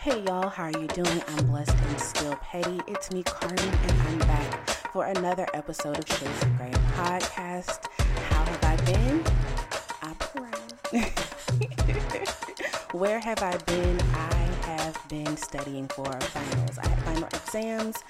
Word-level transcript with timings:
Hey 0.00 0.22
y'all, 0.22 0.48
how 0.48 0.62
are 0.62 0.70
you 0.80 0.86
doing? 0.86 1.22
I'm 1.28 1.46
blessed 1.48 1.76
and 1.78 2.00
still 2.00 2.34
petty. 2.36 2.80
It's 2.88 3.12
me, 3.12 3.22
Carmen, 3.22 3.58
and 3.58 4.00
I'm 4.00 4.18
back 4.20 4.70
for 4.94 5.04
another 5.04 5.46
episode 5.52 5.98
of 5.98 6.08
Shades 6.08 6.42
of 6.42 6.56
Grey 6.56 6.70
podcast. 6.94 7.84
How 8.30 8.42
have 8.46 8.64
I 8.64 8.76
been? 8.86 9.22
I 10.00 10.14
pray. 10.18 11.02
Where 12.98 13.20
have 13.20 13.42
I 13.42 13.58
been? 13.58 14.00
I 14.14 14.34
have 14.64 14.98
been 15.10 15.36
studying 15.36 15.86
for 15.88 16.10
finals. 16.18 16.78
I 16.78 16.88
had 16.88 16.98
final 17.00 17.28
exams 17.34 18.02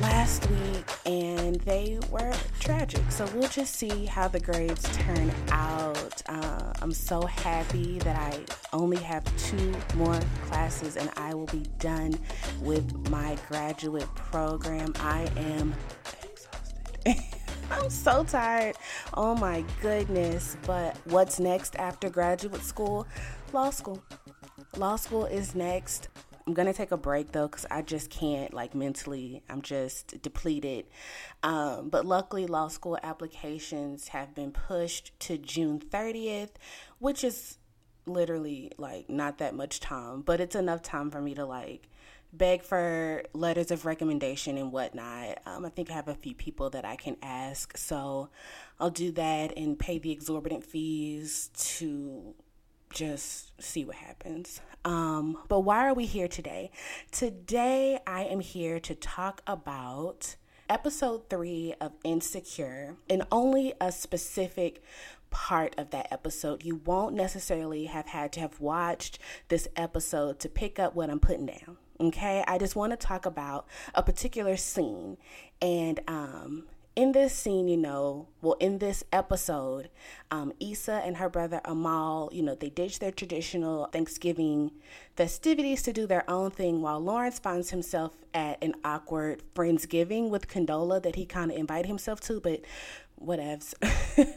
last 0.00 0.50
week 0.50 0.84
and 1.06 1.54
they 1.60 2.00
were 2.10 2.34
tragic. 2.58 3.02
So 3.10 3.28
we'll 3.32 3.48
just 3.48 3.76
see 3.76 4.06
how 4.06 4.26
the 4.26 4.40
grades 4.40 4.82
turn 4.96 5.30
out. 5.50 6.20
Uh, 6.28 6.72
I'm 6.82 6.92
so 6.92 7.22
happy 7.22 8.00
that 8.00 8.16
I 8.16 8.40
only 8.76 8.98
have 8.98 9.24
two 9.38 9.74
more 9.96 10.20
classes 10.44 10.96
and 10.96 11.10
I 11.16 11.34
will 11.34 11.46
be 11.46 11.64
done 11.78 12.18
with 12.60 13.10
my 13.10 13.36
graduate 13.48 14.12
program. 14.14 14.92
I 15.00 15.28
am 15.36 15.74
exhausted. 16.22 17.16
I'm 17.70 17.90
so 17.90 18.22
tired. 18.22 18.76
Oh 19.14 19.34
my 19.34 19.64
goodness. 19.80 20.56
But 20.66 20.96
what's 21.06 21.40
next 21.40 21.74
after 21.76 22.10
graduate 22.10 22.62
school? 22.62 23.06
Law 23.52 23.70
school. 23.70 24.02
Law 24.76 24.96
school 24.96 25.24
is 25.24 25.54
next. 25.54 26.08
I'm 26.46 26.54
gonna 26.54 26.72
take 26.72 26.92
a 26.92 26.96
break 26.96 27.32
though 27.32 27.48
because 27.48 27.66
I 27.72 27.82
just 27.82 28.08
can't 28.08 28.54
like 28.54 28.74
mentally. 28.74 29.42
I'm 29.48 29.62
just 29.62 30.22
depleted. 30.22 30.86
Um, 31.42 31.88
but 31.88 32.06
luckily, 32.06 32.46
law 32.46 32.68
school 32.68 32.98
applications 33.02 34.08
have 34.08 34.32
been 34.32 34.52
pushed 34.52 35.18
to 35.20 35.38
June 35.38 35.80
30th, 35.80 36.50
which 37.00 37.24
is 37.24 37.58
literally 38.06 38.72
like 38.78 39.08
not 39.10 39.38
that 39.38 39.54
much 39.54 39.80
time, 39.80 40.22
but 40.22 40.40
it's 40.40 40.54
enough 40.54 40.82
time 40.82 41.10
for 41.10 41.20
me 41.20 41.34
to 41.34 41.44
like 41.44 41.88
beg 42.32 42.62
for 42.62 43.22
letters 43.32 43.70
of 43.70 43.86
recommendation 43.86 44.58
and 44.58 44.72
whatnot. 44.72 45.38
Um, 45.46 45.64
I 45.64 45.68
think 45.68 45.90
I 45.90 45.94
have 45.94 46.08
a 46.08 46.14
few 46.14 46.34
people 46.34 46.70
that 46.70 46.84
I 46.84 46.96
can 46.96 47.16
ask, 47.22 47.76
so 47.76 48.28
I'll 48.78 48.90
do 48.90 49.10
that 49.12 49.56
and 49.56 49.78
pay 49.78 49.98
the 49.98 50.10
exorbitant 50.10 50.64
fees 50.64 51.50
to 51.54 52.34
just 52.90 53.60
see 53.62 53.84
what 53.84 53.96
happens. 53.96 54.60
Um, 54.84 55.38
but 55.48 55.60
why 55.60 55.86
are 55.86 55.94
we 55.94 56.06
here 56.06 56.28
today? 56.28 56.70
Today, 57.10 57.98
I 58.06 58.24
am 58.24 58.40
here 58.40 58.78
to 58.80 58.94
talk 58.94 59.42
about 59.46 60.36
episode 60.68 61.28
three 61.30 61.74
of 61.80 61.92
Insecure 62.04 62.96
and 63.08 63.24
only 63.30 63.74
a 63.80 63.92
specific 63.92 64.82
part 65.36 65.74
of 65.76 65.90
that 65.90 66.10
episode. 66.10 66.64
You 66.64 66.80
won't 66.86 67.14
necessarily 67.14 67.84
have 67.84 68.06
had 68.06 68.32
to 68.32 68.40
have 68.40 68.58
watched 68.58 69.18
this 69.48 69.68
episode 69.76 70.40
to 70.40 70.48
pick 70.48 70.78
up 70.78 70.94
what 70.94 71.10
I'm 71.10 71.20
putting 71.20 71.44
down. 71.44 71.76
Okay, 72.00 72.42
I 72.48 72.56
just 72.56 72.74
want 72.74 72.92
to 72.92 72.96
talk 72.96 73.26
about 73.26 73.66
a 73.94 74.02
particular 74.02 74.56
scene 74.56 75.18
and 75.60 76.00
um 76.08 76.64
in 76.96 77.12
this 77.12 77.34
scene, 77.34 77.68
you 77.68 77.76
know, 77.76 78.28
well, 78.40 78.54
in 78.54 78.78
this 78.78 79.04
episode, 79.12 79.90
um, 80.30 80.54
Issa 80.58 81.02
and 81.04 81.18
her 81.18 81.28
brother 81.28 81.60
Amal, 81.66 82.30
you 82.32 82.42
know, 82.42 82.54
they 82.54 82.70
ditch 82.70 83.00
their 83.00 83.12
traditional 83.12 83.84
Thanksgiving 83.88 84.70
festivities 85.14 85.82
to 85.82 85.92
do 85.92 86.06
their 86.06 86.28
own 86.28 86.50
thing 86.50 86.80
while 86.80 86.98
Lawrence 86.98 87.38
finds 87.38 87.68
himself 87.68 88.12
at 88.32 88.56
an 88.62 88.74
awkward 88.82 89.42
Friendsgiving 89.54 90.30
with 90.30 90.48
Condola 90.48 91.02
that 91.02 91.16
he 91.16 91.26
kind 91.26 91.50
of 91.50 91.58
invited 91.58 91.86
himself 91.86 92.20
to, 92.20 92.40
but 92.40 92.62
whatevs. 93.20 93.74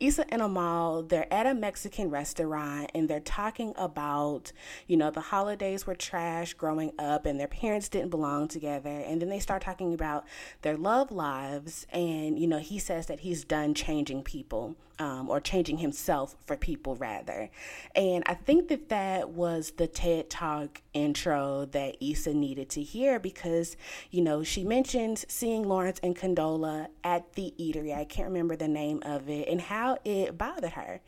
Issa 0.00 0.32
and 0.32 0.42
Amal, 0.42 1.02
they're 1.02 1.32
at 1.32 1.46
a 1.46 1.54
Mexican 1.54 2.10
restaurant 2.10 2.90
and 2.94 3.08
they're 3.08 3.20
talking 3.20 3.74
about, 3.76 4.52
you 4.86 4.96
know, 4.96 5.10
the 5.10 5.20
holidays 5.20 5.86
were 5.86 5.94
trash 5.94 6.54
growing 6.54 6.92
up 6.98 7.26
and 7.26 7.38
their 7.38 7.48
parents 7.48 7.88
didn't 7.88 8.10
belong 8.10 8.48
together. 8.48 8.88
And 8.88 9.20
then 9.20 9.28
they 9.28 9.40
start 9.40 9.62
talking 9.62 9.94
about 9.94 10.24
their 10.62 10.76
love 10.76 11.10
lives. 11.10 11.86
And, 11.92 12.38
you 12.38 12.46
know, 12.46 12.58
he 12.58 12.78
says 12.78 13.06
that 13.06 13.20
he's 13.20 13.44
done 13.44 13.74
changing 13.74 14.22
people 14.22 14.76
um, 14.98 15.28
or 15.28 15.40
changing 15.40 15.78
himself 15.78 16.36
for 16.46 16.56
people, 16.56 16.96
rather. 16.96 17.50
And 17.94 18.24
I 18.26 18.34
think 18.34 18.68
that 18.68 18.88
that 18.88 19.30
was 19.30 19.72
the 19.76 19.86
TED 19.86 20.30
Talk 20.30 20.82
intro 20.92 21.66
that 21.72 21.96
Issa 22.00 22.34
needed 22.34 22.68
to 22.70 22.82
hear 22.82 23.18
because, 23.18 23.76
you 24.10 24.22
know, 24.22 24.42
she 24.42 24.64
mentioned 24.64 25.24
seeing 25.28 25.64
Lawrence 25.64 26.00
and 26.02 26.16
Condola 26.16 26.88
at 27.02 27.32
the 27.34 27.54
eatery. 27.58 27.96
I 27.96 28.04
can't 28.04 28.28
remember 28.28 28.56
the 28.56 28.68
name 28.68 29.02
of 29.04 29.28
it 29.28 29.48
and 29.48 29.60
how 29.60 29.98
it 30.04 30.38
bothered 30.38 30.72
her. 30.72 31.00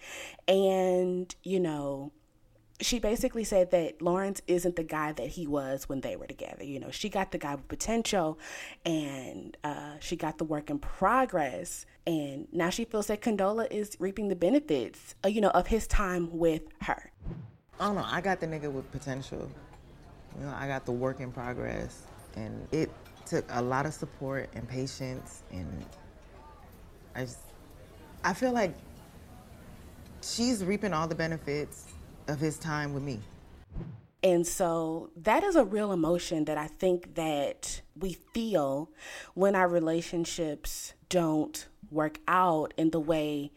And, 0.48 1.34
you 1.42 1.60
know, 1.60 2.12
she 2.80 2.98
basically 2.98 3.44
said 3.44 3.70
that 3.70 4.02
Lawrence 4.02 4.42
isn't 4.46 4.76
the 4.76 4.82
guy 4.82 5.12
that 5.12 5.28
he 5.28 5.46
was 5.46 5.88
when 5.88 6.02
they 6.02 6.16
were 6.16 6.26
together. 6.26 6.62
You 6.62 6.78
know, 6.78 6.90
she 6.90 7.08
got 7.08 7.32
the 7.32 7.38
guy 7.38 7.54
with 7.54 7.68
potential 7.68 8.38
and 8.84 9.56
uh, 9.64 9.94
she 10.00 10.16
got 10.16 10.38
the 10.38 10.44
work 10.44 10.68
in 10.68 10.78
progress. 10.78 11.86
And 12.06 12.48
now 12.52 12.70
she 12.70 12.84
feels 12.84 13.06
that 13.06 13.22
Condola 13.22 13.70
is 13.70 13.96
reaping 13.98 14.28
the 14.28 14.36
benefits, 14.36 15.14
uh, 15.24 15.28
you 15.28 15.40
know, 15.40 15.50
of 15.50 15.66
his 15.66 15.86
time 15.86 16.28
with 16.36 16.62
her. 16.82 17.10
I 17.80 17.86
don't 17.86 17.94
know. 17.96 18.04
I 18.06 18.20
got 18.20 18.40
the 18.40 18.46
nigga 18.46 18.70
with 18.70 18.90
potential. 18.92 19.50
You 20.38 20.44
know, 20.44 20.54
I 20.54 20.66
got 20.66 20.84
the 20.84 20.92
work 20.92 21.20
in 21.20 21.32
progress. 21.32 22.02
And 22.36 22.68
it 22.72 22.90
took 23.24 23.46
a 23.50 23.62
lot 23.62 23.86
of 23.86 23.94
support 23.94 24.50
and 24.54 24.68
patience. 24.68 25.42
And 25.50 25.84
I 27.14 27.22
just, 27.22 27.38
I 28.22 28.34
feel 28.34 28.52
like 28.52 28.74
she's 30.20 30.62
reaping 30.62 30.92
all 30.92 31.08
the 31.08 31.14
benefits 31.14 31.85
of 32.28 32.40
his 32.40 32.58
time 32.58 32.94
with 32.94 33.02
me. 33.02 33.20
And 34.22 34.46
so 34.46 35.10
that 35.16 35.44
is 35.44 35.56
a 35.56 35.64
real 35.64 35.92
emotion 35.92 36.46
that 36.46 36.58
I 36.58 36.66
think 36.66 37.14
that 37.14 37.82
we 37.94 38.14
feel 38.34 38.90
when 39.34 39.54
our 39.54 39.68
relationships 39.68 40.94
don't 41.08 41.66
work 41.90 42.18
out 42.26 42.74
in 42.76 42.90
the 42.90 43.00
way 43.00 43.52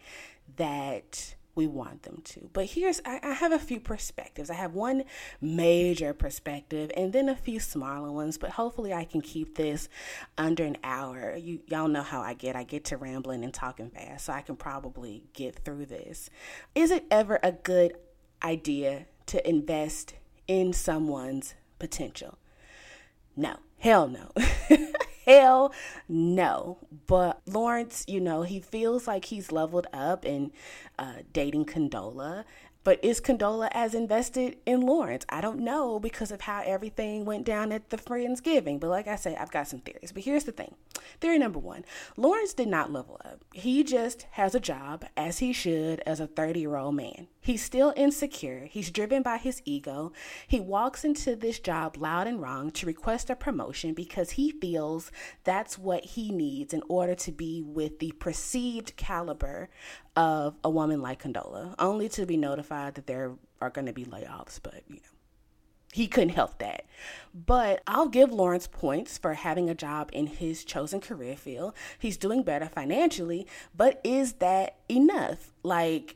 that 0.58 1.36
we 1.56 1.68
want 1.68 2.04
them 2.04 2.22
to. 2.24 2.50
But 2.54 2.68
here's, 2.68 3.02
I, 3.04 3.20
I, 3.22 3.34
have 3.34 3.52
a 3.52 3.60
few 3.60 3.80
perspectives. 3.80 4.50
I 4.50 4.54
have 4.54 4.76
one 4.76 5.04
major 5.42 6.14
perspective 6.14 6.92
and 6.96 7.12
then 7.12 7.28
a 7.28 7.36
few 7.36 7.60
smaller 7.60 8.12
ones, 8.12 8.38
but 8.38 8.52
hopefully 8.52 8.94
I 8.94 9.04
can 9.04 9.20
keep 9.22 9.56
this 9.56 9.90
under 10.38 10.64
an 10.64 10.78
hour. 10.84 11.36
You, 11.36 11.60
y'all 11.68 11.88
know 11.88 12.04
how 12.04 12.22
I 12.22 12.34
get. 12.34 12.56
I 12.56 12.64
get 12.64 12.86
to 12.86 12.98
rambling 12.98 13.44
and 13.44 13.54
talking 13.54 13.90
fast, 13.90 14.26
so 14.26 14.34
I 14.34 14.42
can 14.42 14.56
probably 14.56 15.24
get 15.34 15.66
through 15.66 15.88
this. 15.88 16.30
Is 16.76 16.92
it 16.92 17.06
ever 17.12 17.40
a 17.44 17.52
good 17.52 17.94
idea 18.44 19.06
to 19.28 19.48
invest 19.48 20.16
in 20.48 20.74
someone's 20.74 21.56
potential? 21.78 22.38
No, 23.36 23.58
hell 23.78 24.08
no. 24.08 24.32
hell 25.26 25.74
no. 26.08 26.78
But 27.08 27.42
Lawrence, 27.46 28.04
you 28.08 28.20
know, 28.20 28.42
he 28.44 28.60
feels 28.60 29.08
like 29.08 29.26
he's 29.26 29.52
leveled 29.52 29.88
up 29.94 30.26
in 30.26 30.52
uh, 30.98 31.18
dating 31.32 31.66
Condola. 31.66 32.44
But 32.84 33.04
is 33.04 33.20
Condola 33.20 33.70
as 33.72 33.94
invested 33.94 34.58
in 34.66 34.82
Lawrence? 34.82 35.26
I 35.30 35.42
don't 35.42 35.60
know 35.60 36.00
because 36.00 36.32
of 36.32 36.42
how 36.42 36.64
everything 36.66 37.26
went 37.26 37.46
down 37.46 37.72
at 37.72 37.90
the 37.90 37.98
Friendsgiving. 37.98 38.80
But 38.80 38.90
like 38.90 39.08
I 39.08 39.18
said, 39.18 39.38
I've 39.38 39.52
got 39.52 39.68
some 39.68 39.82
theories. 39.82 40.14
But 40.14 40.24
here's 40.24 40.46
the 40.46 40.54
thing 40.54 40.76
theory 41.20 41.38
number 41.38 41.60
one 41.60 41.84
Lawrence 42.16 42.54
did 42.54 42.70
not 42.70 42.92
level 42.92 43.20
up. 43.26 43.44
He 43.54 43.84
just 43.84 44.28
has 44.32 44.56
a 44.56 44.60
job, 44.60 45.06
as 45.18 45.40
he 45.40 45.52
should, 45.52 46.02
as 46.06 46.20
a 46.20 46.28
30 46.28 46.62
year 46.62 46.78
old 46.78 46.96
man. 46.96 47.28
He's 47.42 47.64
still 47.64 47.94
insecure. 47.96 48.68
He's 48.70 48.92
driven 48.92 49.24
by 49.24 49.38
his 49.38 49.62
ego. 49.66 50.12
He 50.48 50.60
walks 50.60 51.04
into 51.04 51.36
this 51.36 51.60
job 51.60 51.98
loud 51.98 52.28
and 52.28 52.42
wrong 52.42 52.72
to 52.72 52.86
request 52.86 53.30
a 53.30 53.36
promotion 53.36 53.94
because 53.94 54.32
he 54.32 54.52
feels 54.52 55.12
that's 55.44 55.78
what 55.78 56.04
he 56.04 56.32
needs 56.32 56.74
in 56.74 56.84
order 56.88 57.16
to 57.16 57.32
be 57.32 57.62
with 57.62 58.00
the 58.00 58.12
perceived 58.20 58.96
caliber 58.98 59.70
of 60.16 60.56
a 60.64 60.70
woman 60.70 61.02
like 61.02 61.24
Condola, 61.24 61.76
only 61.80 62.10
to 62.10 62.26
be 62.26 62.38
notified 62.38 62.96
that 62.96 63.08
there 63.08 63.34
are 63.62 63.70
going 63.70 63.88
to 63.88 63.94
be 63.94 64.06
layoffs, 64.06 64.60
but 64.62 64.84
you 64.88 64.96
know. 64.96 65.02
He 65.92 66.08
couldn't 66.08 66.30
help 66.30 66.60
that. 66.60 66.86
But 67.34 67.82
I'll 67.88 68.10
give 68.10 68.32
Lawrence 68.32 68.68
points 68.68 69.18
for 69.18 69.34
having 69.34 69.72
a 69.72 69.76
job 69.76 70.12
in 70.14 70.28
his 70.28 70.64
chosen 70.64 71.02
career 71.02 71.36
field. 71.36 71.74
He's 71.98 72.16
doing 72.16 72.44
better 72.44 72.68
financially, 72.68 73.48
but 73.76 74.00
is 74.04 74.34
that 74.34 74.76
enough? 74.88 75.52
Like 75.64 76.16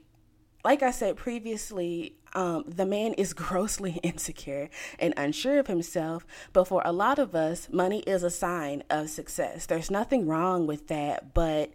like 0.63 0.81
I 0.81 0.91
said 0.91 1.17
previously, 1.17 2.15
um, 2.33 2.63
the 2.67 2.85
man 2.85 3.13
is 3.13 3.33
grossly 3.33 3.99
insecure 4.03 4.69
and 4.99 5.13
unsure 5.17 5.59
of 5.59 5.67
himself. 5.67 6.25
But 6.53 6.67
for 6.67 6.81
a 6.85 6.93
lot 6.93 7.19
of 7.19 7.35
us, 7.35 7.67
money 7.71 7.99
is 8.01 8.23
a 8.23 8.29
sign 8.29 8.83
of 8.89 9.09
success. 9.09 9.65
There's 9.65 9.91
nothing 9.91 10.27
wrong 10.27 10.67
with 10.67 10.87
that, 10.87 11.33
but 11.33 11.71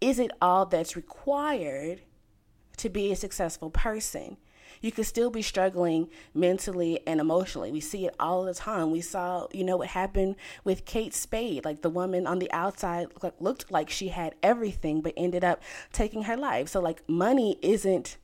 is 0.00 0.18
it 0.18 0.30
all 0.40 0.66
that's 0.66 0.96
required 0.96 2.02
to 2.78 2.88
be 2.88 3.10
a 3.10 3.16
successful 3.16 3.70
person? 3.70 4.36
You 4.80 4.92
could 4.92 5.06
still 5.06 5.30
be 5.30 5.42
struggling 5.42 6.08
mentally 6.34 7.00
and 7.06 7.20
emotionally. 7.20 7.72
We 7.72 7.80
see 7.80 8.06
it 8.06 8.14
all 8.20 8.44
the 8.44 8.54
time. 8.54 8.90
We 8.90 9.00
saw, 9.00 9.48
you 9.52 9.64
know, 9.64 9.78
what 9.78 9.88
happened 9.88 10.36
with 10.62 10.84
Kate 10.84 11.14
Spade. 11.14 11.64
Like 11.64 11.82
the 11.82 11.90
woman 11.90 12.26
on 12.26 12.38
the 12.38 12.52
outside 12.52 13.08
looked 13.40 13.70
like 13.72 13.90
she 13.90 14.08
had 14.08 14.36
everything, 14.42 15.00
but 15.00 15.14
ended 15.16 15.42
up 15.42 15.62
taking 15.92 16.22
her 16.24 16.36
life. 16.36 16.68
So, 16.68 16.80
like, 16.80 17.02
money 17.08 17.58
isn't 17.60 18.18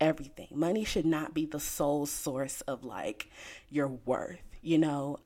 everything. 0.00 0.48
Money 0.52 0.84
should 0.84 1.06
not 1.06 1.34
be 1.34 1.44
the 1.44 1.60
sole 1.60 2.06
source 2.06 2.62
of 2.62 2.84
like 2.84 3.28
your 3.68 3.88
worth, 3.88 4.40
you 4.62 4.78
know? 4.78 5.18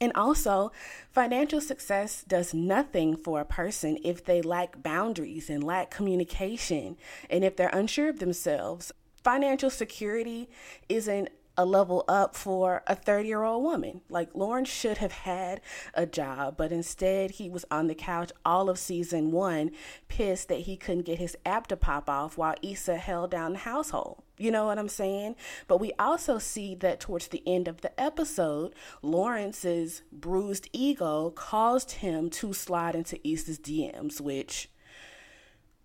And 0.00 0.12
also, 0.14 0.72
financial 1.10 1.60
success 1.60 2.24
does 2.26 2.54
nothing 2.54 3.16
for 3.16 3.40
a 3.40 3.44
person 3.44 3.98
if 4.02 4.24
they 4.24 4.40
lack 4.40 4.82
boundaries 4.82 5.50
and 5.50 5.62
lack 5.62 5.90
communication 5.90 6.96
and 7.28 7.44
if 7.44 7.54
they're 7.56 7.68
unsure 7.68 8.08
of 8.08 8.18
themselves. 8.18 8.92
Financial 9.22 9.68
security 9.68 10.48
isn't 10.88 11.28
a 11.60 11.64
level 11.66 12.06
up 12.08 12.34
for 12.34 12.82
a 12.86 12.94
30 12.94 13.28
year 13.28 13.42
old 13.42 13.62
woman. 13.62 14.00
Like 14.08 14.30
Lawrence 14.34 14.70
should 14.70 14.96
have 14.96 15.12
had 15.12 15.60
a 15.92 16.06
job, 16.06 16.56
but 16.56 16.72
instead 16.72 17.32
he 17.32 17.50
was 17.50 17.66
on 17.70 17.86
the 17.86 17.94
couch 17.94 18.32
all 18.46 18.70
of 18.70 18.78
season 18.78 19.30
one, 19.30 19.72
pissed 20.08 20.48
that 20.48 20.60
he 20.60 20.78
couldn't 20.78 21.04
get 21.04 21.18
his 21.18 21.36
app 21.44 21.66
to 21.66 21.76
pop 21.76 22.08
off 22.08 22.38
while 22.38 22.54
Issa 22.62 22.96
held 22.96 23.30
down 23.30 23.52
the 23.52 23.58
household. 23.58 24.22
You 24.38 24.50
know 24.50 24.64
what 24.64 24.78
I'm 24.78 24.88
saying? 24.88 25.36
But 25.68 25.80
we 25.80 25.92
also 25.98 26.38
see 26.38 26.74
that 26.76 26.98
towards 26.98 27.28
the 27.28 27.42
end 27.46 27.68
of 27.68 27.82
the 27.82 28.00
episode, 28.00 28.74
Lawrence's 29.02 30.00
bruised 30.10 30.70
ego 30.72 31.28
caused 31.28 31.90
him 31.90 32.30
to 32.30 32.54
slide 32.54 32.94
into 32.94 33.20
Issa's 33.28 33.58
DMs, 33.58 34.18
which 34.18 34.70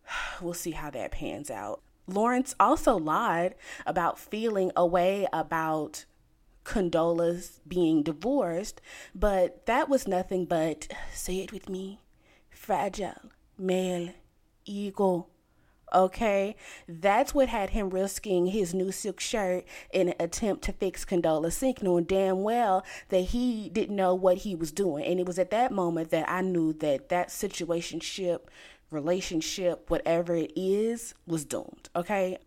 we'll 0.41 0.53
see 0.53 0.71
how 0.71 0.89
that 0.91 1.11
pans 1.11 1.51
out. 1.51 1.81
Lawrence 2.07 2.55
also 2.59 2.97
lied 2.97 3.55
about 3.85 4.19
feeling 4.19 4.71
a 4.75 4.85
way 4.85 5.27
about 5.33 6.05
Condola's 6.63 7.61
being 7.67 8.03
divorced, 8.03 8.81
but 9.13 9.65
that 9.65 9.87
was 9.87 10.07
nothing 10.07 10.45
but, 10.45 10.87
say 11.13 11.37
it 11.39 11.51
with 11.51 11.69
me, 11.69 11.99
fragile 12.49 13.31
male 13.57 14.09
ego. 14.65 15.27
Okay, 15.93 16.55
that's 16.89 17.33
what 17.33 17.47
had 17.47 17.69
him 17.69 17.89
risking 17.89 18.47
his 18.47 18.73
new 18.73 18.91
silk 18.91 19.19
shirt 19.19 19.63
in 19.93 20.09
an 20.09 20.15
attempt 20.19 20.63
to 20.63 20.73
fix 20.73 21.05
Condola's 21.05 21.55
sink, 21.55 21.81
knowing 21.81 22.03
damn 22.03 22.41
well 22.41 22.83
that 23.09 23.19
he 23.19 23.69
didn't 23.69 23.95
know 23.95 24.13
what 24.13 24.39
he 24.39 24.55
was 24.55 24.71
doing. 24.71 25.05
And 25.05 25.19
it 25.19 25.27
was 25.27 25.39
at 25.39 25.51
that 25.51 25.71
moment 25.71 26.09
that 26.09 26.29
I 26.29 26.41
knew 26.41 26.73
that 26.73 27.09
that 27.09 27.29
situationship 27.29 28.39
relationship, 28.95 29.89
whatever 29.89 30.35
it 30.35 30.51
is, 30.55 31.13
was 31.27 31.45
doomed. 31.45 31.89
Okay. 31.95 32.37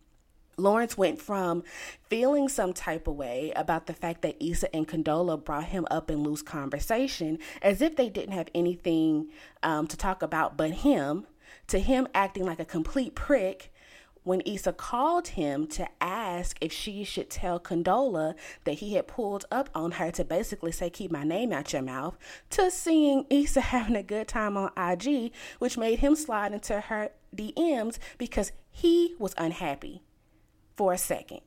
Lawrence 0.57 0.99
went 0.99 1.23
from 1.23 1.63
feeling 2.09 2.49
some 2.49 2.73
type 2.73 3.07
of 3.07 3.15
way 3.15 3.53
about 3.55 3.87
the 3.87 3.93
fact 3.93 4.23
that 4.23 4.43
Issa 4.43 4.75
and 4.75 4.89
Condola 4.89 5.43
brought 5.43 5.67
him 5.67 5.87
up 5.89 6.11
in 6.11 6.25
loose 6.25 6.43
conversation 6.43 7.39
as 7.63 7.81
if 7.81 7.95
they 7.95 8.09
didn't 8.09 8.35
have 8.35 8.49
anything 8.57 9.29
um, 9.63 9.87
to 9.87 9.97
talk 9.97 10.21
about 10.21 10.57
but 10.57 10.71
him, 10.73 11.29
to 11.69 11.79
him 11.79 12.09
acting 12.13 12.45
like 12.45 12.59
a 12.59 12.65
complete 12.65 13.15
prick 13.15 13.73
when 14.25 14.43
Issa 14.43 14.73
called 14.73 15.29
him 15.29 15.67
to 15.69 15.89
ask 16.01 16.59
if 16.61 16.73
she 16.73 17.05
should 17.05 17.31
tell 17.31 17.59
Condola 17.59 18.35
that 18.65 18.75
he 18.75 18.95
had 18.95 19.07
pulled 19.07 19.45
up 19.51 19.71
on 19.75 19.93
her 19.93 20.11
to 20.13 20.25
basically 20.25 20.73
say, 20.73 20.91
Keep 20.91 21.11
my 21.11 21.25
name 21.25 21.53
out 21.53 21.73
your 21.73 21.83
mouth, 21.83 22.17
to 22.51 22.71
seeing 22.71 23.27
Issa 23.31 23.61
having 23.73 23.97
a 23.97 24.03
good 24.03 24.29
time 24.29 24.57
on 24.57 24.71
IG, 24.77 25.33
which 25.59 25.79
made 25.79 26.01
him 26.01 26.15
slide 26.15 26.53
into 26.53 26.81
her 26.81 27.11
DMs 27.35 27.99
because 28.17 28.53
he 28.71 29.15
was 29.19 29.35
unhappy 29.39 30.03
for 30.77 30.93
a 30.93 30.99
second. 30.99 31.41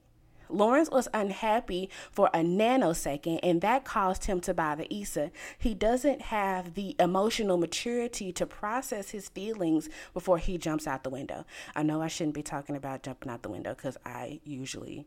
Lawrence 0.53 0.89
was 0.89 1.07
unhappy 1.13 1.89
for 2.11 2.29
a 2.33 2.39
nanosecond, 2.39 3.39
and 3.43 3.61
that 3.61 3.85
caused 3.85 4.25
him 4.25 4.39
to 4.41 4.53
buy 4.53 4.75
the 4.75 4.93
Issa. 4.93 5.31
He 5.57 5.73
doesn't 5.73 6.23
have 6.23 6.73
the 6.73 6.95
emotional 6.99 7.57
maturity 7.57 8.31
to 8.33 8.45
process 8.45 9.11
his 9.11 9.29
feelings 9.29 9.89
before 10.13 10.37
he 10.37 10.57
jumps 10.57 10.87
out 10.87 11.03
the 11.03 11.09
window. 11.09 11.45
I 11.75 11.83
know 11.83 12.01
I 12.01 12.07
shouldn't 12.07 12.35
be 12.35 12.43
talking 12.43 12.75
about 12.75 13.03
jumping 13.03 13.31
out 13.31 13.43
the 13.43 13.49
window 13.49 13.73
because 13.73 13.97
I 14.05 14.39
usually 14.43 15.05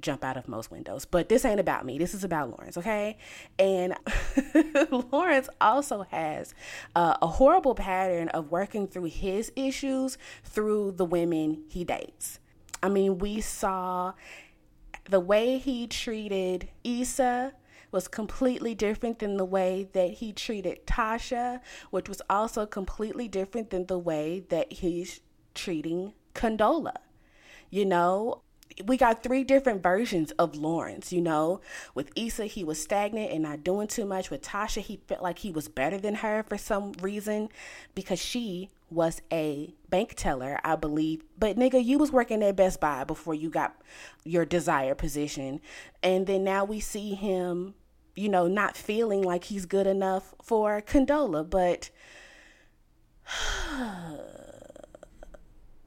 jump 0.00 0.24
out 0.24 0.36
of 0.36 0.48
most 0.48 0.70
windows. 0.70 1.04
But 1.04 1.28
this 1.28 1.44
ain't 1.44 1.60
about 1.60 1.84
me. 1.84 1.98
This 1.98 2.14
is 2.14 2.24
about 2.24 2.50
Lawrence, 2.50 2.76
okay? 2.76 3.16
And 3.58 3.94
Lawrence 5.12 5.48
also 5.60 6.02
has 6.10 6.54
uh, 6.94 7.16
a 7.22 7.26
horrible 7.26 7.74
pattern 7.74 8.28
of 8.30 8.50
working 8.50 8.86
through 8.86 9.04
his 9.04 9.52
issues 9.56 10.18
through 10.42 10.92
the 10.92 11.04
women 11.04 11.62
he 11.68 11.84
dates. 11.84 12.40
I 12.82 12.88
mean, 12.88 13.18
we 13.18 13.40
saw 13.40 14.12
the 15.08 15.20
way 15.20 15.58
he 15.58 15.86
treated 15.86 16.68
Issa 16.82 17.52
was 17.92 18.08
completely 18.08 18.74
different 18.74 19.20
than 19.20 19.36
the 19.36 19.44
way 19.44 19.88
that 19.92 20.14
he 20.14 20.32
treated 20.32 20.86
Tasha, 20.86 21.60
which 21.90 22.08
was 22.08 22.20
also 22.28 22.66
completely 22.66 23.28
different 23.28 23.70
than 23.70 23.86
the 23.86 23.98
way 23.98 24.44
that 24.48 24.72
he's 24.72 25.20
treating 25.54 26.12
Condola. 26.34 26.96
You 27.70 27.84
know, 27.84 28.42
we 28.84 28.96
got 28.96 29.22
three 29.22 29.44
different 29.44 29.82
versions 29.82 30.32
of 30.32 30.56
Lawrence, 30.56 31.12
you 31.12 31.20
know. 31.20 31.60
With 31.94 32.10
Issa, 32.16 32.46
he 32.46 32.64
was 32.64 32.82
stagnant 32.82 33.30
and 33.30 33.44
not 33.44 33.62
doing 33.62 33.86
too 33.86 34.04
much. 34.04 34.30
With 34.30 34.42
Tasha, 34.42 34.80
he 34.80 35.00
felt 35.06 35.22
like 35.22 35.38
he 35.40 35.52
was 35.52 35.68
better 35.68 35.98
than 35.98 36.16
her 36.16 36.42
for 36.42 36.58
some 36.58 36.92
reason 37.00 37.48
because 37.94 38.18
she 38.18 38.70
was 38.90 39.20
a 39.32 39.74
bank 39.88 40.14
teller, 40.14 40.60
I 40.64 40.76
believe. 40.76 41.24
But 41.38 41.56
nigga, 41.56 41.84
you 41.84 41.98
was 41.98 42.12
working 42.12 42.42
at 42.42 42.56
Best 42.56 42.80
Buy 42.80 43.04
before 43.04 43.34
you 43.34 43.50
got 43.50 43.76
your 44.24 44.44
desired 44.44 44.98
position. 44.98 45.60
And 46.02 46.26
then 46.26 46.44
now 46.44 46.64
we 46.64 46.80
see 46.80 47.14
him, 47.14 47.74
you 48.14 48.28
know, 48.28 48.46
not 48.46 48.76
feeling 48.76 49.22
like 49.22 49.44
he's 49.44 49.66
good 49.66 49.86
enough 49.86 50.34
for 50.42 50.80
Condola, 50.80 51.48
but 51.48 51.90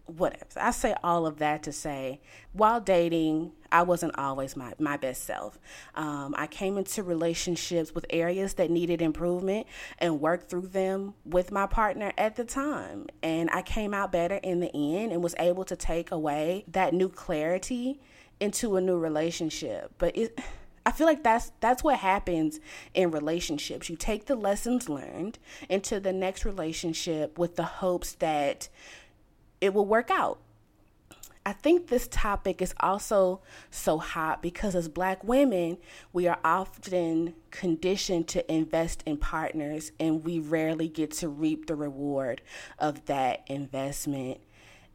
whatever. 0.07 0.45
I 0.55 0.71
say 0.71 0.95
all 1.03 1.25
of 1.25 1.37
that 1.39 1.63
to 1.63 1.71
say, 1.71 2.21
while 2.53 2.79
dating, 2.81 3.51
I 3.71 3.83
wasn't 3.83 4.17
always 4.17 4.55
my, 4.55 4.73
my 4.79 4.97
best 4.97 5.23
self. 5.23 5.59
Um, 5.95 6.33
I 6.37 6.47
came 6.47 6.77
into 6.77 7.03
relationships 7.03 7.93
with 7.93 8.05
areas 8.09 8.55
that 8.55 8.71
needed 8.71 9.01
improvement 9.01 9.67
and 9.99 10.21
worked 10.21 10.49
through 10.49 10.67
them 10.67 11.13
with 11.25 11.51
my 11.51 11.67
partner 11.67 12.13
at 12.17 12.35
the 12.35 12.45
time. 12.45 13.07
And 13.21 13.49
I 13.51 13.61
came 13.61 13.93
out 13.93 14.11
better 14.11 14.35
in 14.35 14.59
the 14.59 14.71
end 14.73 15.11
and 15.11 15.21
was 15.21 15.35
able 15.37 15.65
to 15.65 15.75
take 15.75 16.11
away 16.11 16.63
that 16.69 16.93
new 16.93 17.09
clarity 17.09 17.99
into 18.39 18.77
a 18.77 18.81
new 18.81 18.97
relationship. 18.97 19.93
But 19.97 20.17
it. 20.17 20.39
I 20.85 20.91
feel 20.91 21.05
like 21.05 21.21
that's 21.21 21.51
that's 21.59 21.83
what 21.83 21.99
happens 21.99 22.61
in 22.93 23.11
relationships. 23.11 23.89
You 23.89 23.97
take 23.97 24.27
the 24.27 24.37
lessons 24.37 24.87
learned 24.87 25.37
into 25.67 25.99
the 25.99 26.13
next 26.13 26.45
relationship 26.45 27.37
with 27.37 27.57
the 27.57 27.65
hopes 27.65 28.13
that 28.13 28.69
it 29.61 29.73
will 29.73 29.85
work 29.85 30.09
out. 30.09 30.39
I 31.45 31.53
think 31.53 31.87
this 31.87 32.09
topic 32.09 32.61
is 32.61 32.73
also 32.81 33.39
so 33.71 33.99
hot 33.99 34.41
because 34.41 34.75
as 34.75 34.89
black 34.89 35.23
women, 35.23 35.77
we 36.11 36.27
are 36.27 36.39
often 36.43 37.35
conditioned 37.51 38.27
to 38.29 38.51
invest 38.53 39.01
in 39.05 39.15
partners 39.15 39.93
and 39.97 40.25
we 40.25 40.39
rarely 40.39 40.89
get 40.89 41.11
to 41.11 41.29
reap 41.29 41.67
the 41.67 41.75
reward 41.75 42.41
of 42.79 43.05
that 43.05 43.43
investment. 43.47 44.41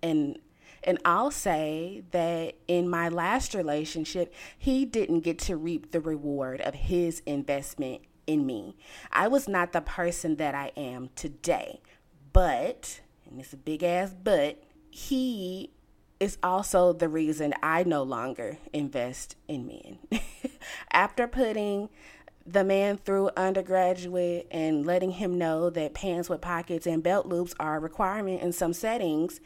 And 0.02 0.38
and 0.84 0.98
I'll 1.06 1.30
say 1.30 2.02
that 2.10 2.56
in 2.68 2.86
my 2.86 3.08
last 3.08 3.54
relationship, 3.54 4.34
he 4.58 4.84
didn't 4.84 5.20
get 5.20 5.38
to 5.40 5.56
reap 5.56 5.92
the 5.92 6.00
reward 6.00 6.60
of 6.60 6.74
his 6.74 7.22
investment 7.24 8.02
in 8.26 8.44
me. 8.44 8.76
I 9.10 9.28
was 9.28 9.48
not 9.48 9.72
the 9.72 9.80
person 9.80 10.36
that 10.36 10.54
I 10.54 10.72
am 10.76 11.08
today. 11.14 11.80
But 12.32 13.00
and 13.32 13.40
it's 13.40 13.52
a 13.52 13.56
big 13.56 13.82
ass 13.82 14.14
but, 14.22 14.62
he 14.90 15.70
is 16.20 16.38
also 16.42 16.92
the 16.92 17.08
reason 17.08 17.52
I 17.62 17.82
no 17.82 18.04
longer 18.04 18.58
invest 18.72 19.34
in 19.48 19.66
men. 19.66 19.98
After 20.92 21.26
putting 21.26 21.88
the 22.46 22.62
man 22.62 22.96
through 22.98 23.30
undergraduate 23.36 24.46
and 24.50 24.86
letting 24.86 25.12
him 25.12 25.36
know 25.36 25.70
that 25.70 25.94
pants 25.94 26.28
with 26.28 26.40
pockets 26.40 26.86
and 26.86 27.02
belt 27.02 27.26
loops 27.26 27.54
are 27.58 27.76
a 27.76 27.80
requirement 27.80 28.42
in 28.42 28.52
some 28.52 28.72
settings, 28.72 29.40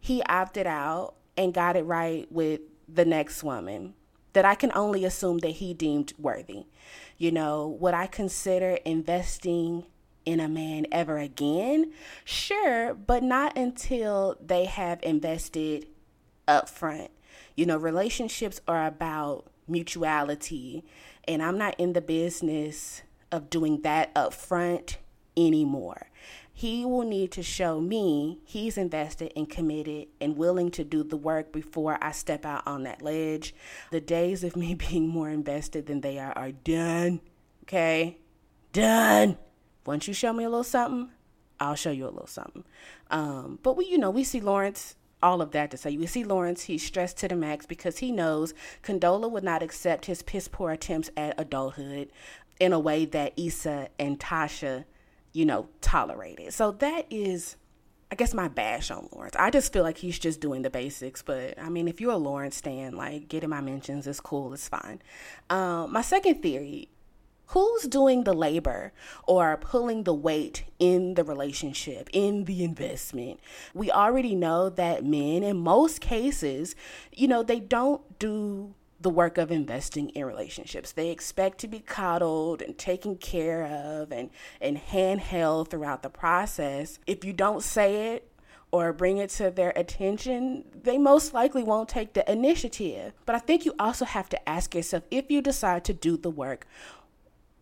he 0.00 0.22
opted 0.24 0.66
out 0.66 1.14
and 1.36 1.54
got 1.54 1.76
it 1.76 1.84
right 1.84 2.26
with 2.32 2.60
the 2.88 3.04
next 3.04 3.44
woman 3.44 3.94
that 4.32 4.44
I 4.44 4.54
can 4.54 4.72
only 4.74 5.04
assume 5.04 5.38
that 5.38 5.48
he 5.48 5.74
deemed 5.74 6.12
worthy. 6.18 6.66
You 7.18 7.30
know, 7.30 7.68
would 7.80 7.94
I 7.94 8.06
consider 8.06 8.78
investing 8.84 9.86
in 10.26 10.40
a 10.40 10.48
man 10.48 10.86
ever 10.92 11.16
again? 11.16 11.92
Sure, 12.24 12.92
but 12.94 13.22
not 13.22 13.56
until 13.56 14.36
they 14.44 14.66
have 14.66 15.00
invested 15.02 15.86
up 16.46 16.68
front. 16.68 17.10
You 17.54 17.64
know, 17.64 17.78
relationships 17.78 18.60
are 18.68 18.86
about 18.86 19.46
mutuality, 19.66 20.84
and 21.26 21.42
I'm 21.42 21.56
not 21.56 21.74
in 21.78 21.94
the 21.94 22.00
business 22.00 23.02
of 23.32 23.48
doing 23.48 23.80
that 23.82 24.10
up 24.14 24.34
front 24.34 24.98
anymore. 25.36 26.08
He 26.52 26.86
will 26.86 27.04
need 27.04 27.32
to 27.32 27.42
show 27.42 27.82
me 27.82 28.38
he's 28.46 28.78
invested 28.78 29.30
and 29.36 29.48
committed 29.48 30.08
and 30.22 30.38
willing 30.38 30.70
to 30.70 30.84
do 30.84 31.04
the 31.04 31.16
work 31.16 31.52
before 31.52 31.98
I 32.00 32.12
step 32.12 32.46
out 32.46 32.66
on 32.66 32.84
that 32.84 33.02
ledge. 33.02 33.54
The 33.90 34.00
days 34.00 34.42
of 34.42 34.56
me 34.56 34.74
being 34.88 35.06
more 35.06 35.28
invested 35.28 35.86
than 35.86 36.00
they 36.00 36.18
are 36.18 36.32
are 36.32 36.52
done. 36.52 37.20
Okay? 37.64 38.18
Done. 38.72 39.36
Once 39.86 40.08
you 40.08 40.14
show 40.14 40.32
me 40.32 40.44
a 40.44 40.48
little 40.48 40.64
something, 40.64 41.10
I'll 41.58 41.74
show 41.74 41.90
you 41.90 42.04
a 42.04 42.10
little 42.10 42.26
something. 42.26 42.64
Um, 43.10 43.58
but 43.62 43.76
we, 43.76 43.86
you 43.86 43.98
know, 43.98 44.10
we 44.10 44.24
see 44.24 44.40
Lawrence 44.40 44.96
all 45.22 45.40
of 45.40 45.52
that 45.52 45.70
to 45.70 45.76
say, 45.76 45.90
you 45.90 46.06
see 46.06 46.24
Lawrence, 46.24 46.62
he's 46.62 46.84
stressed 46.84 47.16
to 47.18 47.28
the 47.28 47.36
max 47.36 47.66
because 47.66 47.98
he 47.98 48.12
knows 48.12 48.54
Condola 48.82 49.30
would 49.30 49.44
not 49.44 49.62
accept 49.62 50.06
his 50.06 50.22
piss 50.22 50.48
poor 50.48 50.72
attempts 50.72 51.10
at 51.16 51.34
adulthood 51.38 52.10
in 52.60 52.72
a 52.72 52.78
way 52.78 53.04
that 53.06 53.32
Issa 53.36 53.88
and 53.98 54.18
Tasha, 54.18 54.84
you 55.32 55.44
know, 55.44 55.68
tolerated. 55.80 56.52
So 56.52 56.72
that 56.72 57.06
is, 57.10 57.56
I 58.10 58.14
guess, 58.14 58.34
my 58.34 58.48
bash 58.48 58.90
on 58.90 59.08
Lawrence. 59.12 59.36
I 59.38 59.50
just 59.50 59.72
feel 59.72 59.82
like 59.82 59.98
he's 59.98 60.18
just 60.18 60.40
doing 60.40 60.62
the 60.62 60.70
basics. 60.70 61.22
But 61.22 61.58
I 61.60 61.68
mean, 61.70 61.88
if 61.88 62.00
you're 62.00 62.12
a 62.12 62.18
Lawrence 62.18 62.56
stan, 62.56 62.96
like 62.96 63.28
getting 63.28 63.50
my 63.50 63.60
mentions 63.60 64.06
is 64.06 64.20
cool, 64.20 64.52
it's 64.52 64.68
fine. 64.68 65.00
Um, 65.50 65.92
my 65.92 66.02
second 66.02 66.42
theory 66.42 66.88
who's 67.48 67.84
doing 67.84 68.24
the 68.24 68.32
labor 68.32 68.92
or 69.26 69.56
pulling 69.56 70.04
the 70.04 70.14
weight 70.14 70.64
in 70.78 71.14
the 71.14 71.24
relationship, 71.24 72.08
in 72.12 72.44
the 72.44 72.64
investment? 72.64 73.40
We 73.74 73.90
already 73.90 74.34
know 74.34 74.68
that 74.70 75.04
men, 75.04 75.42
in 75.42 75.58
most 75.58 76.00
cases, 76.00 76.74
you 77.12 77.28
know, 77.28 77.42
they 77.42 77.60
don't 77.60 78.18
do 78.18 78.74
the 79.00 79.10
work 79.10 79.38
of 79.38 79.50
investing 79.50 80.08
in 80.10 80.24
relationships. 80.24 80.92
They 80.92 81.10
expect 81.10 81.58
to 81.58 81.68
be 81.68 81.80
coddled 81.80 82.62
and 82.62 82.76
taken 82.78 83.16
care 83.16 83.64
of 83.64 84.10
and, 84.10 84.30
and 84.60 84.78
handheld 84.78 85.68
throughout 85.68 86.02
the 86.02 86.10
process. 86.10 86.98
If 87.06 87.24
you 87.24 87.32
don't 87.32 87.62
say 87.62 88.14
it, 88.14 88.30
or 88.72 88.92
bring 88.92 89.18
it 89.18 89.30
to 89.30 89.50
their 89.50 89.72
attention, 89.76 90.64
they 90.82 90.98
most 90.98 91.32
likely 91.32 91.62
won't 91.62 91.88
take 91.88 92.12
the 92.14 92.30
initiative. 92.30 93.12
But 93.24 93.36
I 93.36 93.38
think 93.38 93.64
you 93.64 93.74
also 93.78 94.04
have 94.04 94.28
to 94.30 94.48
ask 94.48 94.74
yourself 94.74 95.04
if 95.10 95.30
you 95.30 95.40
decide 95.40 95.84
to 95.84 95.94
do 95.94 96.16
the 96.16 96.30
work, 96.30 96.66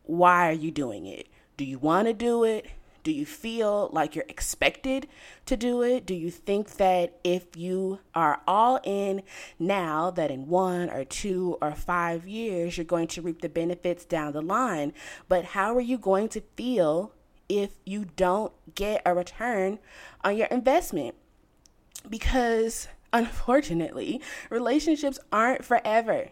why 0.04 0.49
are 0.49 0.52
you 0.52 0.70
doing 0.70 1.06
it? 1.06 1.28
Do 1.56 1.64
you 1.64 1.78
want 1.78 2.08
to 2.08 2.14
do 2.14 2.44
it? 2.44 2.66
Do 3.04 3.12
you 3.12 3.26
feel 3.26 3.90
like 3.92 4.14
you're 4.14 4.25
expected 4.30 5.08
to 5.44 5.58
do 5.58 5.82
it? 5.82 6.06
Do 6.06 6.14
you 6.14 6.30
think 6.30 6.76
that 6.76 7.18
if 7.23 7.54
you 7.54 8.00
are 8.14 8.40
all 8.46 8.80
in 8.82 9.23
now, 9.58 10.11
that 10.11 10.30
in 10.30 10.49
one 10.49 10.88
or 10.88 11.04
two 11.04 11.58
or 11.61 11.75
five 11.75 12.26
years, 12.26 12.78
you're 12.78 12.84
going 12.84 13.08
to 13.08 13.20
reap 13.20 13.42
the 13.42 13.50
benefits 13.50 14.06
down 14.06 14.32
the 14.32 14.40
line? 14.40 14.94
But 15.28 15.44
how 15.44 15.76
are 15.76 15.82
you 15.82 15.99
going 15.99 16.28
to 16.30 16.40
feel 16.56 17.12
if 17.46 17.73
you 17.84 18.06
don't 18.16 18.54
get 18.75 19.02
a 19.04 19.14
return 19.14 19.80
on 20.25 20.38
your 20.38 20.46
investment? 20.46 21.14
Because 22.08 22.88
unfortunately, 23.12 24.23
relationships 24.49 25.18
aren't 25.30 25.62
forever. 25.62 26.30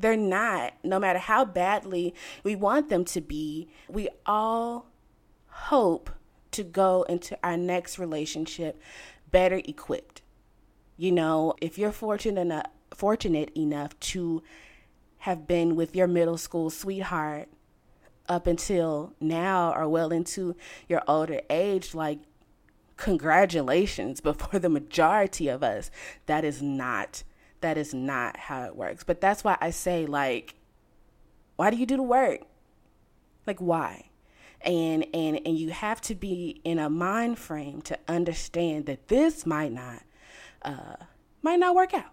They're 0.00 0.16
not, 0.16 0.74
no 0.84 0.98
matter 0.98 1.18
how 1.18 1.44
badly 1.44 2.14
we 2.44 2.54
want 2.54 2.88
them 2.88 3.04
to 3.06 3.20
be. 3.20 3.68
We 3.88 4.08
all 4.24 4.86
hope 5.46 6.10
to 6.52 6.62
go 6.62 7.02
into 7.08 7.36
our 7.42 7.56
next 7.56 7.98
relationship 7.98 8.80
better 9.30 9.60
equipped. 9.64 10.22
You 10.96 11.12
know, 11.12 11.54
if 11.60 11.78
you're 11.78 11.92
fortunate 11.92 12.40
enough, 12.40 12.66
fortunate 12.94 13.50
enough 13.56 13.98
to 14.00 14.42
have 15.18 15.46
been 15.46 15.76
with 15.76 15.94
your 15.94 16.06
middle 16.06 16.38
school 16.38 16.70
sweetheart 16.70 17.48
up 18.28 18.46
until 18.46 19.14
now 19.20 19.72
or 19.74 19.88
well 19.88 20.12
into 20.12 20.54
your 20.88 21.02
older 21.08 21.40
age, 21.50 21.94
like 21.94 22.20
congratulations. 22.96 24.20
But 24.28 24.40
for 24.40 24.58
the 24.58 24.68
majority 24.68 25.48
of 25.48 25.62
us, 25.62 25.90
that 26.26 26.44
is 26.44 26.62
not 26.62 27.22
that 27.60 27.78
is 27.78 27.94
not 27.94 28.36
how 28.36 28.64
it 28.64 28.76
works. 28.76 29.04
But 29.04 29.20
that's 29.20 29.44
why 29.44 29.56
I 29.60 29.70
say, 29.70 30.06
like, 30.06 30.54
why 31.56 31.70
do 31.70 31.76
you 31.76 31.86
do 31.86 31.96
the 31.96 32.02
work? 32.02 32.40
Like, 33.46 33.60
why? 33.60 34.10
And 34.60 35.06
and 35.14 35.40
and 35.46 35.56
you 35.56 35.70
have 35.70 36.00
to 36.02 36.14
be 36.14 36.60
in 36.64 36.78
a 36.78 36.90
mind 36.90 37.38
frame 37.38 37.80
to 37.82 37.98
understand 38.08 38.86
that 38.86 39.08
this 39.08 39.46
might 39.46 39.72
not 39.72 40.02
uh, 40.62 40.96
might 41.42 41.60
not 41.60 41.74
work 41.74 41.94
out. 41.94 42.12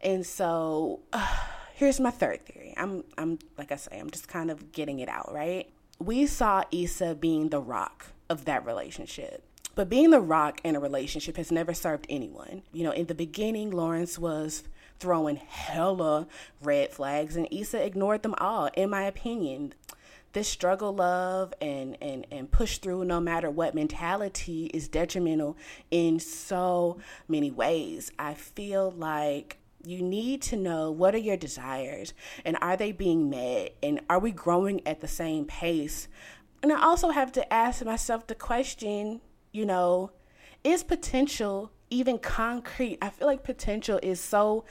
And 0.00 0.24
so, 0.24 1.00
uh, 1.12 1.26
here's 1.74 2.00
my 2.00 2.10
third 2.10 2.46
theory. 2.46 2.74
I'm 2.76 3.04
I'm 3.18 3.38
like 3.58 3.72
I 3.72 3.76
say, 3.76 3.98
I'm 3.98 4.10
just 4.10 4.28
kind 4.28 4.50
of 4.50 4.72
getting 4.72 5.00
it 5.00 5.08
out, 5.08 5.32
right? 5.32 5.68
We 5.98 6.26
saw 6.26 6.64
Issa 6.70 7.16
being 7.16 7.50
the 7.50 7.60
rock 7.60 8.06
of 8.28 8.44
that 8.46 8.64
relationship. 8.64 9.44
But 9.74 9.88
being 9.88 10.10
the 10.10 10.20
rock 10.20 10.60
in 10.64 10.74
a 10.74 10.80
relationship 10.80 11.36
has 11.36 11.52
never 11.52 11.74
served 11.74 12.06
anyone. 12.08 12.62
You 12.72 12.84
know, 12.84 12.90
in 12.90 13.06
the 13.06 13.14
beginning, 13.14 13.70
Lawrence 13.70 14.18
was 14.18 14.64
throwing 15.00 15.36
hella 15.36 16.28
red 16.62 16.92
flags, 16.92 17.36
and 17.36 17.48
Issa 17.50 17.84
ignored 17.84 18.22
them 18.22 18.34
all, 18.38 18.70
in 18.76 18.90
my 18.90 19.02
opinion. 19.02 19.74
This 20.32 20.46
struggle 20.46 20.94
love 20.94 21.52
and, 21.60 21.96
and, 22.00 22.24
and 22.30 22.52
push 22.52 22.78
through 22.78 23.04
no 23.04 23.18
matter 23.18 23.50
what 23.50 23.74
mentality 23.74 24.66
is 24.66 24.86
detrimental 24.86 25.56
in 25.90 26.20
so 26.20 26.98
many 27.26 27.50
ways. 27.50 28.12
I 28.16 28.34
feel 28.34 28.92
like 28.92 29.58
you 29.84 30.02
need 30.02 30.42
to 30.42 30.56
know 30.56 30.90
what 30.90 31.14
are 31.14 31.18
your 31.18 31.36
desires 31.36 32.12
and 32.44 32.56
are 32.60 32.76
they 32.76 32.92
being 32.92 33.30
met 33.30 33.74
and 33.82 34.00
are 34.08 34.18
we 34.18 34.30
growing 34.30 34.86
at 34.86 35.00
the 35.00 35.08
same 35.08 35.46
pace 35.46 36.06
and 36.62 36.70
i 36.70 36.82
also 36.82 37.08
have 37.08 37.32
to 37.32 37.52
ask 37.52 37.82
myself 37.84 38.26
the 38.26 38.34
question 38.34 39.22
you 39.52 39.64
know 39.64 40.10
is 40.62 40.82
potential 40.82 41.72
even 41.90 42.18
concrete. 42.18 42.98
I 43.02 43.10
feel 43.10 43.26
like 43.26 43.42
potential 43.42 44.00
is 44.02 44.20
so 44.20 44.64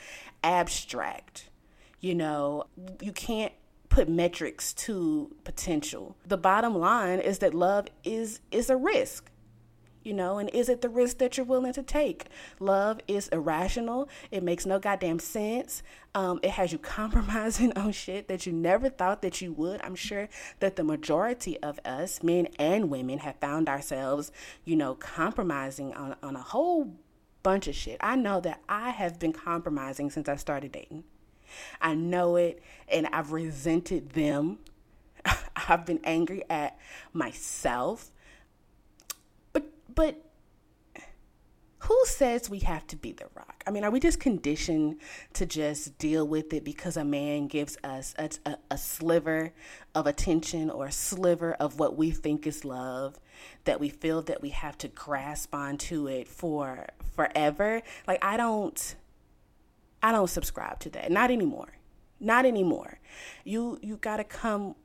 abstract. 0.44 1.50
You 2.00 2.16
know, 2.16 2.66
you 3.02 3.12
can't 3.12 3.54
put 3.90 4.08
metrics 4.08 4.74
to 4.74 5.36
potential. 5.44 6.16
The 6.26 6.38
bottom 6.38 6.78
line 6.78 7.20
is 7.20 7.40
that 7.40 7.54
love 7.54 7.88
is 8.04 8.40
is 8.52 8.70
a 8.70 8.78
risk 8.78 9.30
you 10.04 10.14
know, 10.14 10.38
and 10.38 10.50
is 10.52 10.70
it 10.70 10.82
the 10.82 10.90
risk 10.90 11.18
that 11.18 11.38
you're 11.38 11.46
willing 11.46 11.74
to 11.74 11.84
take? 11.84 12.26
Love 12.60 13.00
is 13.08 13.28
irrational. 13.30 14.08
It 14.32 14.44
makes 14.44 14.66
no 14.66 14.80
goddamn 14.80 15.20
sense. 15.20 15.84
Um, 16.16 16.40
it 16.42 16.52
has 16.52 16.72
you 16.72 16.78
compromising 16.98 17.78
on 17.78 17.92
shit 17.92 18.28
that 18.28 18.46
you 18.46 18.54
never 18.54 18.90
thought 18.90 19.22
that 19.22 19.42
you 19.42 19.52
would. 19.54 19.82
I'm 19.84 19.96
sure 19.96 20.30
that 20.62 20.78
the 20.78 20.84
majority 20.84 21.60
of 21.62 21.80
us, 21.84 22.24
men 22.24 22.48
and 22.58 22.90
women, 22.90 23.20
have 23.20 23.36
found 23.36 23.68
ourselves, 23.68 24.32
you 24.64 24.76
know, 24.76 24.96
compromising 24.96 25.94
on, 25.94 26.16
on 26.24 26.36
a 26.36 26.42
whole 26.42 26.96
bunch 27.44 27.68
of 27.68 27.76
shit. 27.76 27.98
I 28.02 28.16
know 28.16 28.40
that 28.42 28.62
I 28.68 28.92
have 28.92 29.20
been 29.20 29.34
compromising 29.34 30.10
since 30.10 30.28
I 30.28 30.36
started 30.36 30.72
dating. 30.72 31.04
I 31.82 31.96
know 31.96 32.36
it, 32.36 32.62
and 32.88 33.08
I've 33.08 33.32
resented 33.32 34.12
them. 34.12 34.60
I've 35.56 35.86
been 35.86 36.00
angry 36.04 36.44
at 36.50 36.78
myself 37.14 38.12
but 39.54 39.72
but, 39.94 40.26
who 41.84 41.98
says 42.06 42.50
we 42.50 42.60
have 42.60 42.86
to 42.88 42.98
be 42.98 43.14
the 43.14 43.28
rock? 43.36 43.64
I 43.66 43.72
mean, 43.72 43.84
are 43.84 43.92
we 43.92 44.00
just 44.02 44.20
conditioned 44.20 44.98
to 45.34 45.46
just 45.46 45.98
deal 45.98 46.28
with 46.28 46.54
it 46.54 46.64
because 46.66 46.98
a 46.98 47.06
man 47.06 47.48
gives 47.48 47.78
us 47.84 48.14
a, 48.18 48.30
a, 48.46 48.58
a, 48.72 48.78
sliver 48.78 49.54
of 49.96 50.06
attention 50.06 50.70
or 50.70 50.88
a 50.88 50.92
sliver 50.92 51.54
of 51.54 51.80
what 51.80 51.98
we 51.98 52.12
think 52.12 52.46
is 52.46 52.66
love 52.66 53.18
that 53.66 53.80
we 53.80 53.90
feel 53.90 54.22
that 54.24 54.42
we 54.42 54.50
have 54.50 54.78
to 54.80 54.88
grasp 54.88 55.54
onto 55.54 56.08
it 56.08 56.28
for 56.28 56.88
forever? 57.16 57.82
Like, 58.08 58.24
I 58.24 58.38
don't, 58.38 58.96
I 60.02 60.12
don't 60.12 60.30
subscribe 60.30 60.80
to 60.80 60.90
that. 60.92 61.12
Not 61.12 61.32
anymore. 61.32 61.78
Not 62.20 62.46
anymore. 62.46 63.00
You 63.46 63.80
you 63.82 63.96
got 63.96 64.18
to 64.18 64.26
come 64.26 64.76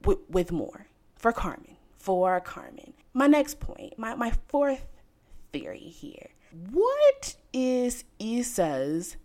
w- 0.00 0.22
with 0.30 0.50
more 0.50 0.86
for 1.16 1.30
Carmen. 1.30 1.76
For 1.98 2.40
Carmen 2.40 2.94
my 3.14 3.28
next 3.28 3.60
point, 3.60 3.96
my, 3.96 4.14
my 4.16 4.32
fourth 4.48 4.86
theory 5.52 5.78
here. 5.78 6.30
What 6.70 7.36
is 7.52 8.04
Issa's 8.18 9.16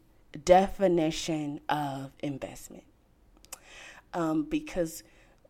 definition 0.46 1.60
of 1.68 2.12
investment? 2.20 2.84
Um, 4.14 4.44
because 4.44 5.04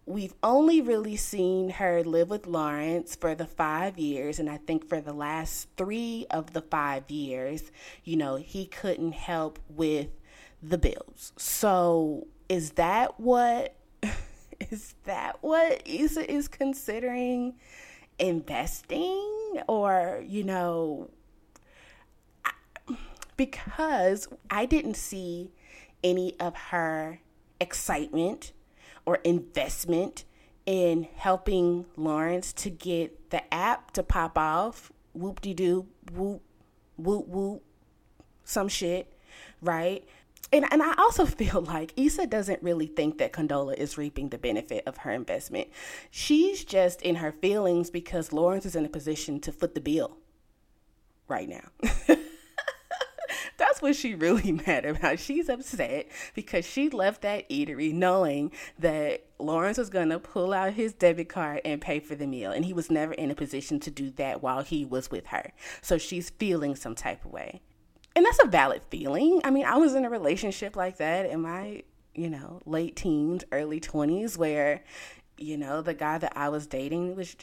we've 0.10 0.34
only 0.42 0.82
really 0.82 1.16
seen 1.16 1.70
her 1.70 2.04
live 2.04 2.32
with 2.32 2.48
Lawrence 2.48 3.16
for 3.16 3.36
the 3.36 3.46
five 3.46 4.00
years, 4.00 4.40
and 4.40 4.50
I 4.50 4.58
think 4.58 4.90
for 4.90 5.00
the 5.00 5.14
last 5.14 5.68
three 5.78 6.26
of 6.32 6.54
the 6.54 6.64
five 6.64 7.12
years, 7.12 7.72
you 8.04 8.18
know, 8.18 8.36
he 8.36 8.66
couldn't 8.66 9.12
help 9.12 9.60
with 9.70 10.08
the 10.64 10.80
bills. 10.80 11.32
So, 11.38 12.26
is 12.50 12.72
that 12.72 13.20
what 13.20 13.76
is 14.72 14.96
that 15.06 15.38
what 15.42 15.84
Issa 15.86 16.30
is 16.30 16.48
considering 16.48 17.54
investing 18.18 19.62
or, 19.68 20.24
you 20.26 20.44
know, 20.44 21.12
because 23.38 24.28
I 24.50 24.66
didn't 24.66 24.98
see 24.98 25.52
any 26.04 26.36
of 26.40 26.56
her 26.56 27.20
excitement 27.62 28.54
or 29.10 29.16
investment 29.24 30.24
in 30.68 31.08
helping 31.16 31.84
Lawrence 31.98 32.54
to 32.54 32.70
get 32.70 33.32
the 33.32 33.52
app 33.52 33.90
to 33.90 34.04
pop 34.04 34.38
off. 34.38 34.92
Whoop 35.14 35.42
de 35.42 35.56
doo, 35.56 35.88
whoop, 36.14 36.44
whoop, 36.96 37.28
whoop, 37.28 37.64
some 38.44 38.68
shit, 38.68 39.12
right? 39.64 40.08
and 40.54 40.64
and 40.72 40.84
I 40.84 40.94
also 41.00 41.26
feel 41.42 41.62
like 41.62 41.92
Issa 41.98 42.28
doesn't 42.28 42.62
really 42.62 42.86
think 42.86 43.18
that 43.18 43.34
Condola 43.34 43.74
is 43.74 43.98
reaping 43.98 44.30
the 44.30 44.38
benefit 44.38 44.84
of 44.86 44.98
her 44.98 45.12
investment. 45.12 45.70
She's 46.12 46.64
just 46.64 47.02
in 47.02 47.16
her 47.16 47.32
feelings 47.32 47.90
because 47.90 48.32
Lawrence 48.32 48.68
is 48.68 48.76
in 48.76 48.86
a 48.86 48.90
position 48.90 49.40
to 49.42 49.52
foot 49.52 49.74
the 49.74 49.82
bill 49.82 50.18
right 51.28 51.50
now. 51.50 51.68
That's 53.60 53.82
what 53.82 53.96
she 53.96 54.16
really 54.16 54.52
mad 54.68 54.86
about. 54.86 55.20
She's 55.20 55.50
upset 55.50 56.08
because 56.34 56.66
she 56.66 56.90
left 56.90 57.22
that 57.22 57.48
eatery 57.50 57.94
knowing 57.94 58.52
that 58.80 59.26
Lawrence 59.38 59.78
was 59.78 59.90
going 59.90 60.10
to 60.10 60.20
pull 60.20 60.54
out 60.54 60.74
his 60.74 60.94
debit 60.94 61.30
card 61.30 61.62
and 61.64 61.80
pay 61.80 62.00
for 62.00 62.16
the 62.16 62.26
meal. 62.26 62.52
And 62.52 62.66
he 62.66 62.74
was 62.74 62.90
never 62.90 63.14
in 63.14 63.30
a 63.30 63.36
position 63.36 63.80
to 63.82 63.92
do 63.92 64.10
that 64.12 64.42
while 64.42 64.64
he 64.64 64.86
was 64.86 65.12
with 65.12 65.28
her. 65.28 65.52
So 65.82 65.98
she's 65.98 66.30
feeling 66.32 66.76
some 66.76 66.96
type 66.96 67.24
of 67.26 67.32
way. 67.32 67.62
And 68.16 68.26
that's 68.26 68.40
a 68.44 68.48
valid 68.48 68.82
feeling. 68.90 69.42
I 69.44 69.52
mean, 69.52 69.66
I 69.66 69.78
was 69.78 69.94
in 69.94 70.06
a 70.06 70.10
relationship 70.10 70.76
like 70.76 70.98
that 70.98 71.30
in 71.30 71.42
my, 71.42 71.84
you 72.16 72.30
know, 72.30 72.62
late 72.66 72.96
teens, 72.96 73.44
early 73.52 73.80
20s, 73.80 74.38
where, 74.38 74.84
you 75.38 75.58
know, 75.58 75.82
the 75.82 75.94
guy 75.94 76.18
that 76.18 76.34
I 76.36 76.50
was 76.50 76.66
dating 76.66 77.16
was 77.16 77.36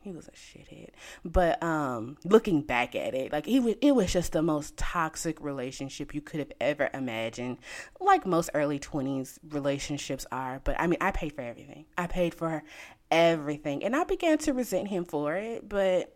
he 0.00 0.12
was 0.12 0.28
a 0.28 0.32
shithead. 0.32 0.90
But 1.24 1.62
um 1.62 2.16
looking 2.24 2.62
back 2.62 2.94
at 2.94 3.14
it, 3.14 3.32
like 3.32 3.46
he 3.46 3.60
was 3.60 3.74
it 3.80 3.94
was 3.94 4.12
just 4.12 4.32
the 4.32 4.42
most 4.42 4.76
toxic 4.76 5.40
relationship 5.40 6.14
you 6.14 6.20
could 6.20 6.40
have 6.40 6.52
ever 6.60 6.90
imagined. 6.94 7.58
Like 8.00 8.26
most 8.26 8.50
early 8.54 8.78
20s 8.78 9.38
relationships 9.50 10.26
are, 10.32 10.60
but 10.64 10.78
I 10.78 10.86
mean, 10.86 10.98
I 11.00 11.10
paid 11.10 11.34
for 11.34 11.42
everything. 11.42 11.86
I 11.96 12.06
paid 12.06 12.34
for 12.34 12.62
everything. 13.10 13.84
And 13.84 13.96
I 13.96 14.04
began 14.04 14.38
to 14.38 14.52
resent 14.52 14.88
him 14.88 15.04
for 15.04 15.34
it, 15.34 15.68
but 15.68 16.12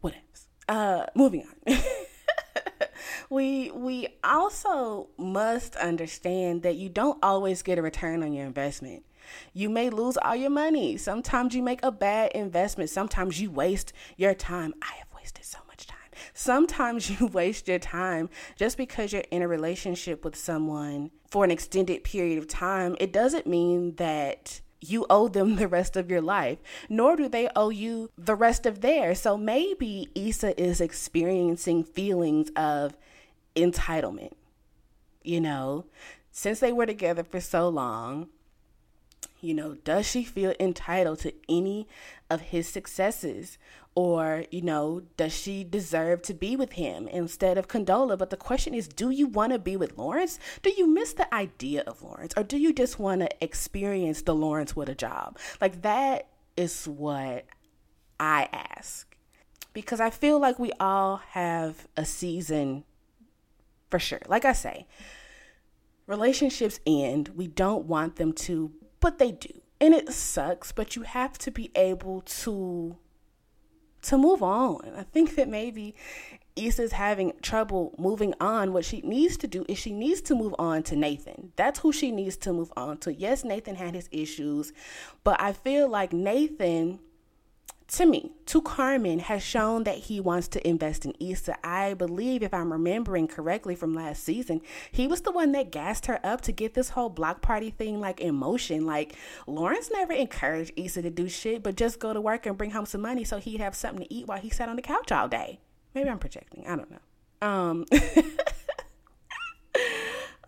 whatever. 0.00 0.22
Uh 0.68 1.06
moving 1.14 1.46
on. 1.66 1.78
we 3.30 3.70
we 3.72 4.08
also 4.22 5.08
must 5.18 5.76
understand 5.76 6.62
that 6.62 6.76
you 6.76 6.88
don't 6.88 7.18
always 7.22 7.62
get 7.62 7.78
a 7.78 7.82
return 7.82 8.22
on 8.22 8.32
your 8.32 8.46
investment. 8.46 9.04
You 9.52 9.68
may 9.68 9.90
lose 9.90 10.16
all 10.16 10.36
your 10.36 10.50
money. 10.50 10.96
Sometimes 10.96 11.54
you 11.54 11.62
make 11.62 11.82
a 11.82 11.90
bad 11.90 12.32
investment. 12.32 12.90
Sometimes 12.90 13.40
you 13.40 13.50
waste 13.50 13.92
your 14.16 14.34
time. 14.34 14.74
I 14.82 14.94
have 14.98 15.08
wasted 15.14 15.44
so 15.44 15.58
much 15.68 15.86
time. 15.86 15.98
Sometimes 16.34 17.10
you 17.20 17.26
waste 17.26 17.68
your 17.68 17.78
time 17.78 18.28
just 18.56 18.76
because 18.76 19.12
you're 19.12 19.24
in 19.30 19.42
a 19.42 19.48
relationship 19.48 20.24
with 20.24 20.36
someone 20.36 21.10
for 21.30 21.44
an 21.44 21.50
extended 21.50 22.04
period 22.04 22.38
of 22.38 22.48
time. 22.48 22.96
It 23.00 23.12
doesn't 23.12 23.46
mean 23.46 23.96
that 23.96 24.60
you 24.80 25.06
owe 25.08 25.28
them 25.28 25.56
the 25.56 25.68
rest 25.68 25.96
of 25.96 26.10
your 26.10 26.20
life, 26.20 26.58
nor 26.88 27.16
do 27.16 27.28
they 27.28 27.48
owe 27.56 27.70
you 27.70 28.10
the 28.16 28.34
rest 28.34 28.66
of 28.66 28.80
theirs. 28.80 29.20
So 29.20 29.36
maybe 29.36 30.08
Issa 30.14 30.60
is 30.60 30.80
experiencing 30.80 31.84
feelings 31.84 32.50
of 32.56 32.96
entitlement. 33.54 34.32
You 35.22 35.40
know, 35.40 35.86
since 36.30 36.60
they 36.60 36.72
were 36.72 36.86
together 36.86 37.24
for 37.24 37.40
so 37.40 37.68
long, 37.68 38.28
you 39.46 39.54
know, 39.54 39.76
does 39.84 40.06
she 40.06 40.24
feel 40.24 40.52
entitled 40.58 41.20
to 41.20 41.32
any 41.48 41.86
of 42.28 42.40
his 42.40 42.68
successes? 42.68 43.56
Or, 43.94 44.44
you 44.50 44.60
know, 44.60 45.02
does 45.16 45.32
she 45.32 45.64
deserve 45.64 46.20
to 46.22 46.34
be 46.34 46.54
with 46.54 46.72
him 46.72 47.08
instead 47.08 47.56
of 47.56 47.68
Condola? 47.68 48.18
But 48.18 48.28
the 48.28 48.36
question 48.36 48.74
is, 48.74 48.88
do 48.88 49.08
you 49.08 49.26
want 49.26 49.52
to 49.52 49.58
be 49.58 49.76
with 49.76 49.96
Lawrence? 49.96 50.38
Do 50.62 50.70
you 50.76 50.86
miss 50.86 51.14
the 51.14 51.32
idea 51.34 51.82
of 51.86 52.02
Lawrence? 52.02 52.34
Or 52.36 52.42
do 52.42 52.58
you 52.58 52.74
just 52.74 52.98
want 52.98 53.22
to 53.22 53.28
experience 53.42 54.20
the 54.22 54.34
Lawrence 54.34 54.76
with 54.76 54.90
a 54.90 54.94
job? 54.94 55.38
Like, 55.62 55.80
that 55.80 56.28
is 56.56 56.86
what 56.86 57.46
I 58.20 58.48
ask. 58.52 59.16
Because 59.72 60.00
I 60.00 60.10
feel 60.10 60.38
like 60.38 60.58
we 60.58 60.72
all 60.80 61.16
have 61.30 61.86
a 61.96 62.04
season 62.04 62.84
for 63.88 63.98
sure. 63.98 64.20
Like 64.26 64.44
I 64.44 64.52
say, 64.52 64.86
relationships 66.06 66.80
end. 66.86 67.28
We 67.28 67.46
don't 67.46 67.86
want 67.86 68.16
them 68.16 68.32
to, 68.32 68.72
but 69.06 69.18
they 69.18 69.30
do. 69.30 69.60
And 69.80 69.94
it 69.94 70.12
sucks, 70.12 70.72
but 70.72 70.96
you 70.96 71.02
have 71.02 71.38
to 71.38 71.52
be 71.52 71.70
able 71.76 72.22
to 72.22 72.96
to 74.02 74.18
move 74.18 74.42
on. 74.42 74.80
I 74.96 75.04
think 75.04 75.36
that 75.36 75.48
maybe 75.48 75.94
Issa's 76.56 76.90
having 76.90 77.32
trouble 77.40 77.94
moving 77.98 78.34
on. 78.40 78.72
What 78.72 78.84
she 78.84 79.02
needs 79.02 79.36
to 79.36 79.46
do 79.46 79.64
is 79.68 79.78
she 79.78 79.92
needs 79.92 80.20
to 80.22 80.34
move 80.34 80.56
on 80.58 80.82
to 80.84 80.96
Nathan. 80.96 81.52
That's 81.54 81.78
who 81.78 81.92
she 81.92 82.10
needs 82.10 82.36
to 82.38 82.52
move 82.52 82.72
on 82.76 82.98
to. 82.98 83.14
Yes, 83.14 83.44
Nathan 83.44 83.76
had 83.76 83.94
his 83.94 84.08
issues, 84.10 84.72
but 85.22 85.40
I 85.40 85.52
feel 85.52 85.88
like 85.88 86.12
Nathan 86.12 86.98
to 87.88 88.04
me, 88.04 88.32
to 88.46 88.60
Carmen, 88.60 89.20
has 89.20 89.42
shown 89.44 89.84
that 89.84 89.96
he 89.96 90.18
wants 90.18 90.48
to 90.48 90.66
invest 90.66 91.04
in 91.04 91.14
Issa. 91.20 91.56
I 91.64 91.94
believe, 91.94 92.42
if 92.42 92.52
I'm 92.52 92.72
remembering 92.72 93.28
correctly 93.28 93.76
from 93.76 93.94
last 93.94 94.24
season, 94.24 94.60
he 94.90 95.06
was 95.06 95.20
the 95.20 95.30
one 95.30 95.52
that 95.52 95.70
gassed 95.70 96.06
her 96.06 96.18
up 96.24 96.40
to 96.42 96.52
get 96.52 96.74
this 96.74 96.90
whole 96.90 97.08
block 97.08 97.42
party 97.42 97.70
thing 97.70 98.00
like 98.00 98.20
in 98.20 98.34
motion. 98.34 98.86
Like 98.86 99.14
Lawrence 99.46 99.90
never 99.92 100.12
encouraged 100.12 100.72
Issa 100.76 101.02
to 101.02 101.10
do 101.10 101.28
shit, 101.28 101.62
but 101.62 101.76
just 101.76 102.00
go 102.00 102.12
to 102.12 102.20
work 102.20 102.44
and 102.44 102.58
bring 102.58 102.72
home 102.72 102.86
some 102.86 103.02
money 103.02 103.22
so 103.22 103.38
he'd 103.38 103.60
have 103.60 103.76
something 103.76 104.04
to 104.04 104.12
eat 104.12 104.26
while 104.26 104.40
he 104.40 104.50
sat 104.50 104.68
on 104.68 104.74
the 104.76 104.82
couch 104.82 105.12
all 105.12 105.28
day. 105.28 105.60
Maybe 105.94 106.10
I'm 106.10 106.18
projecting. 106.18 106.66
I 106.66 106.76
don't 106.76 106.90
know. 106.90 106.98
Um. 107.40 107.84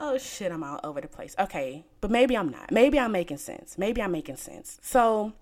oh 0.01 0.18
shit, 0.18 0.51
I'm 0.51 0.64
all 0.64 0.81
over 0.83 1.01
the 1.01 1.09
place. 1.09 1.37
Okay, 1.38 1.85
but 2.01 2.11
maybe 2.11 2.37
I'm 2.37 2.48
not. 2.48 2.72
Maybe 2.72 2.98
I'm 2.98 3.12
making 3.12 3.38
sense. 3.38 3.79
Maybe 3.79 4.03
I'm 4.03 4.11
making 4.11 4.37
sense. 4.37 4.81
So 4.83 5.35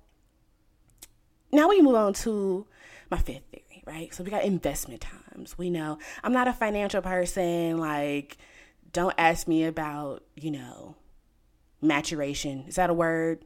now 1.52 1.68
we 1.68 1.80
move 1.80 1.94
on 1.94 2.12
to 2.14 2.66
my 3.10 3.18
fifth 3.18 3.44
theory, 3.50 3.82
right? 3.86 4.14
So 4.14 4.24
we 4.24 4.30
got 4.30 4.44
investment 4.44 5.00
times. 5.00 5.56
We 5.56 5.70
know 5.70 5.98
I'm 6.22 6.32
not 6.32 6.48
a 6.48 6.52
financial 6.52 7.02
person. 7.02 7.78
Like, 7.78 8.36
don't 8.92 9.14
ask 9.18 9.46
me 9.46 9.64
about, 9.64 10.24
you 10.34 10.50
know, 10.50 10.96
maturation. 11.80 12.64
Is 12.66 12.76
that 12.76 12.90
a 12.90 12.94
word? 12.94 13.44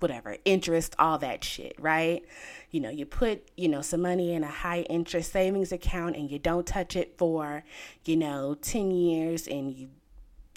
Whatever, 0.00 0.36
interest, 0.44 0.94
all 0.96 1.18
that 1.18 1.42
shit, 1.42 1.74
right? 1.76 2.24
You 2.70 2.78
know, 2.78 2.88
you 2.88 3.04
put, 3.04 3.50
you 3.56 3.68
know, 3.68 3.82
some 3.82 4.00
money 4.00 4.32
in 4.32 4.44
a 4.44 4.48
high 4.48 4.82
interest 4.82 5.32
savings 5.32 5.72
account 5.72 6.14
and 6.14 6.30
you 6.30 6.38
don't 6.38 6.64
touch 6.64 6.94
it 6.94 7.18
for, 7.18 7.64
you 8.04 8.16
know, 8.16 8.54
10 8.54 8.92
years 8.92 9.48
and 9.48 9.74
you 9.74 9.88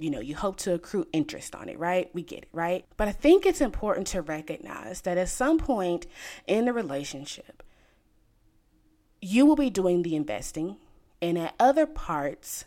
you 0.02 0.10
know, 0.10 0.20
you 0.20 0.36
hope 0.36 0.58
to 0.58 0.74
accrue 0.74 1.08
interest 1.14 1.56
on 1.56 1.70
it, 1.70 1.78
right? 1.78 2.10
We 2.14 2.24
get 2.24 2.40
it, 2.40 2.50
right? 2.52 2.86
But 2.98 3.08
I 3.08 3.12
think 3.12 3.46
it's 3.46 3.62
important 3.62 4.08
to 4.08 4.22
recognize 4.22 5.02
that 5.02 5.18
at 5.18 5.30
some 5.30 5.60
point 5.60 6.08
in 6.48 6.66
the 6.66 6.74
relationship, 6.74 7.64
you 9.22 9.46
will 9.46 9.56
be 9.56 9.70
doing 9.70 10.02
the 10.02 10.16
investing, 10.16 10.78
and 11.22 11.38
at 11.38 11.54
other 11.60 11.86
parts, 11.86 12.66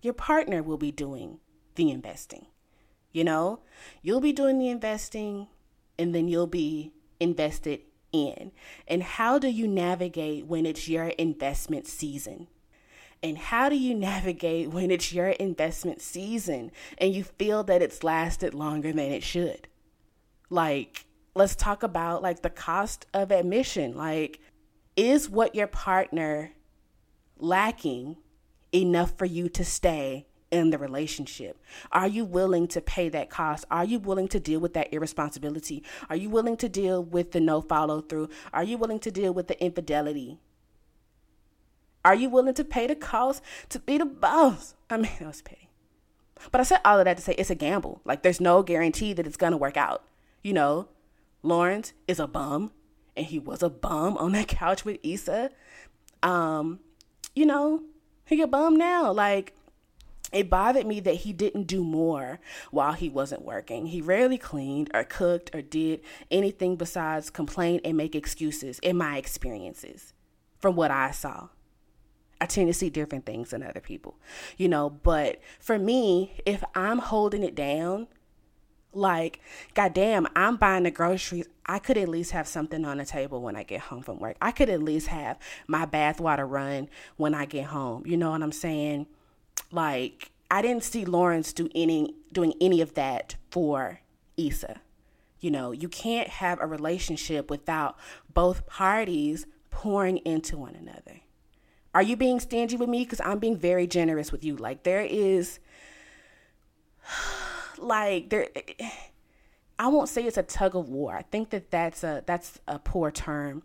your 0.00 0.14
partner 0.14 0.62
will 0.62 0.78
be 0.78 0.90
doing 0.90 1.38
the 1.74 1.90
investing. 1.90 2.46
You 3.12 3.24
know, 3.24 3.60
you'll 4.00 4.20
be 4.20 4.32
doing 4.32 4.58
the 4.58 4.70
investing, 4.70 5.48
and 5.98 6.14
then 6.14 6.28
you'll 6.28 6.46
be 6.46 6.92
invested 7.18 7.80
in. 8.12 8.52
And 8.88 9.02
how 9.02 9.38
do 9.38 9.48
you 9.48 9.68
navigate 9.68 10.46
when 10.46 10.64
it's 10.64 10.88
your 10.88 11.08
investment 11.08 11.86
season? 11.86 12.48
And 13.22 13.36
how 13.36 13.68
do 13.68 13.76
you 13.76 13.94
navigate 13.94 14.70
when 14.72 14.90
it's 14.90 15.12
your 15.12 15.28
investment 15.28 16.00
season 16.00 16.72
and 16.98 17.14
you 17.14 17.24
feel 17.24 17.62
that 17.64 17.82
it's 17.82 18.02
lasted 18.02 18.54
longer 18.54 18.92
than 18.92 19.12
it 19.12 19.22
should? 19.22 19.68
Like, 20.48 21.06
let's 21.34 21.54
talk 21.54 21.82
about 21.82 22.22
like 22.22 22.42
the 22.42 22.50
cost 22.50 23.06
of 23.14 23.30
admission. 23.30 23.96
Like, 23.96 24.40
is 24.96 25.28
what 25.28 25.54
your 25.54 25.66
partner 25.66 26.52
lacking 27.38 28.16
enough 28.72 29.16
for 29.16 29.24
you 29.24 29.48
to 29.50 29.64
stay 29.64 30.26
in 30.50 30.70
the 30.70 30.78
relationship? 30.78 31.58
Are 31.92 32.08
you 32.08 32.24
willing 32.24 32.66
to 32.68 32.80
pay 32.80 33.08
that 33.10 33.30
cost? 33.30 33.64
Are 33.70 33.84
you 33.84 33.98
willing 33.98 34.28
to 34.28 34.40
deal 34.40 34.60
with 34.60 34.74
that 34.74 34.92
irresponsibility? 34.92 35.84
Are 36.08 36.16
you 36.16 36.28
willing 36.28 36.56
to 36.58 36.68
deal 36.68 37.02
with 37.02 37.32
the 37.32 37.40
no 37.40 37.60
follow 37.60 38.00
through? 38.00 38.28
Are 38.52 38.64
you 38.64 38.76
willing 38.76 38.98
to 39.00 39.10
deal 39.10 39.32
with 39.32 39.48
the 39.48 39.62
infidelity? 39.62 40.38
Are 42.04 42.14
you 42.14 42.28
willing 42.30 42.54
to 42.54 42.64
pay 42.64 42.86
the 42.86 42.94
cost 42.94 43.42
to 43.68 43.78
be 43.78 43.98
the 43.98 44.06
boss? 44.06 44.74
I 44.88 44.96
mean, 44.96 45.10
that 45.18 45.26
was 45.26 45.42
petty. 45.42 45.68
But 46.50 46.60
I 46.60 46.64
said 46.64 46.80
all 46.84 46.98
of 46.98 47.04
that 47.04 47.18
to 47.18 47.22
say 47.22 47.34
it's 47.34 47.50
a 47.50 47.54
gamble. 47.54 48.00
Like, 48.04 48.22
there's 48.22 48.40
no 48.40 48.62
guarantee 48.62 49.12
that 49.12 49.26
it's 49.26 49.36
going 49.36 49.52
to 49.52 49.58
work 49.58 49.76
out. 49.76 50.04
You 50.42 50.54
know, 50.54 50.88
Lawrence 51.42 51.92
is 52.08 52.18
a 52.18 52.26
bum, 52.26 52.72
and 53.16 53.26
he 53.26 53.38
was 53.38 53.62
a 53.62 53.68
bum 53.68 54.16
on 54.16 54.32
that 54.32 54.48
couch 54.48 54.84
with 54.84 54.98
Issa. 55.02 55.50
Um, 56.22 56.80
you 57.34 57.44
know, 57.44 57.82
he 58.24 58.40
a 58.40 58.46
bum 58.46 58.76
now. 58.76 59.12
Like, 59.12 59.54
it 60.32 60.48
bothered 60.48 60.86
me 60.86 61.00
that 61.00 61.16
he 61.16 61.32
didn't 61.32 61.64
do 61.64 61.82
more 61.82 62.38
while 62.70 62.92
he 62.92 63.08
wasn't 63.08 63.44
working. 63.44 63.86
He 63.86 64.00
rarely 64.00 64.38
cleaned 64.38 64.90
or 64.94 65.02
cooked 65.02 65.50
or 65.54 65.60
did 65.60 66.00
anything 66.30 66.76
besides 66.76 67.30
complain 67.30 67.80
and 67.84 67.96
make 67.96 68.14
excuses 68.14 68.78
in 68.78 68.96
my 68.96 69.16
experiences 69.16 70.12
from 70.60 70.76
what 70.76 70.90
I 70.90 71.10
saw. 71.10 71.48
I 72.40 72.46
tend 72.46 72.68
to 72.68 72.74
see 72.74 72.90
different 72.90 73.26
things 73.26 73.50
than 73.50 73.62
other 73.62 73.80
people, 73.80 74.16
you 74.56 74.68
know. 74.68 74.90
But 74.90 75.40
for 75.58 75.78
me, 75.78 76.40
if 76.46 76.64
I'm 76.74 76.98
holding 76.98 77.42
it 77.42 77.54
down, 77.54 78.08
like, 78.92 79.40
goddamn, 79.74 80.26
I'm 80.34 80.56
buying 80.56 80.84
the 80.84 80.90
groceries. 80.90 81.46
I 81.66 81.78
could 81.78 81.96
at 81.96 82.08
least 82.08 82.32
have 82.32 82.48
something 82.48 82.84
on 82.84 82.98
the 82.98 83.04
table 83.04 83.40
when 83.40 83.54
I 83.54 83.62
get 83.62 83.82
home 83.82 84.02
from 84.02 84.18
work. 84.18 84.36
I 84.40 84.50
could 84.50 84.68
at 84.68 84.82
least 84.82 85.08
have 85.08 85.38
my 85.68 85.86
bathwater 85.86 86.48
run 86.48 86.88
when 87.16 87.34
I 87.34 87.44
get 87.44 87.66
home. 87.66 88.04
You 88.06 88.16
know 88.16 88.30
what 88.30 88.42
I'm 88.42 88.52
saying? 88.52 89.06
Like, 89.70 90.32
I 90.50 90.62
didn't 90.62 90.82
see 90.82 91.04
Lawrence 91.04 91.52
do 91.52 91.68
any 91.74 92.16
doing 92.32 92.54
any 92.60 92.80
of 92.80 92.94
that 92.94 93.36
for 93.50 94.00
Issa. 94.36 94.80
You 95.38 95.50
know, 95.52 95.70
you 95.70 95.88
can't 95.88 96.28
have 96.28 96.60
a 96.60 96.66
relationship 96.66 97.48
without 97.48 97.96
both 98.34 98.66
parties 98.66 99.46
pouring 99.70 100.18
into 100.18 100.58
one 100.58 100.74
another 100.74 101.19
Are 101.94 102.02
you 102.02 102.16
being 102.16 102.40
stingy 102.40 102.76
with 102.76 102.88
me? 102.88 103.04
Because 103.04 103.20
I'm 103.20 103.38
being 103.38 103.56
very 103.56 103.86
generous 103.86 104.30
with 104.30 104.44
you. 104.44 104.56
Like, 104.56 104.84
there 104.84 105.02
is, 105.02 105.58
like, 107.78 108.30
there. 108.30 108.48
I 109.78 109.88
won't 109.88 110.08
say 110.10 110.24
it's 110.24 110.36
a 110.36 110.42
tug 110.42 110.76
of 110.76 110.88
war. 110.90 111.16
I 111.16 111.22
think 111.22 111.50
that 111.50 111.70
that's 111.70 112.04
a 112.04 112.22
that's 112.26 112.60
a 112.68 112.78
poor 112.78 113.10
term. 113.10 113.62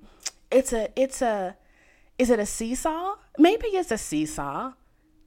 It's 0.50 0.72
a 0.72 0.88
it's 0.96 1.22
a 1.22 1.58
is 2.18 2.30
it 2.30 2.40
a 2.40 2.46
seesaw? 2.46 3.16
Maybe 3.38 3.68
it's 3.68 3.92
a 3.92 3.98
seesaw. 3.98 4.74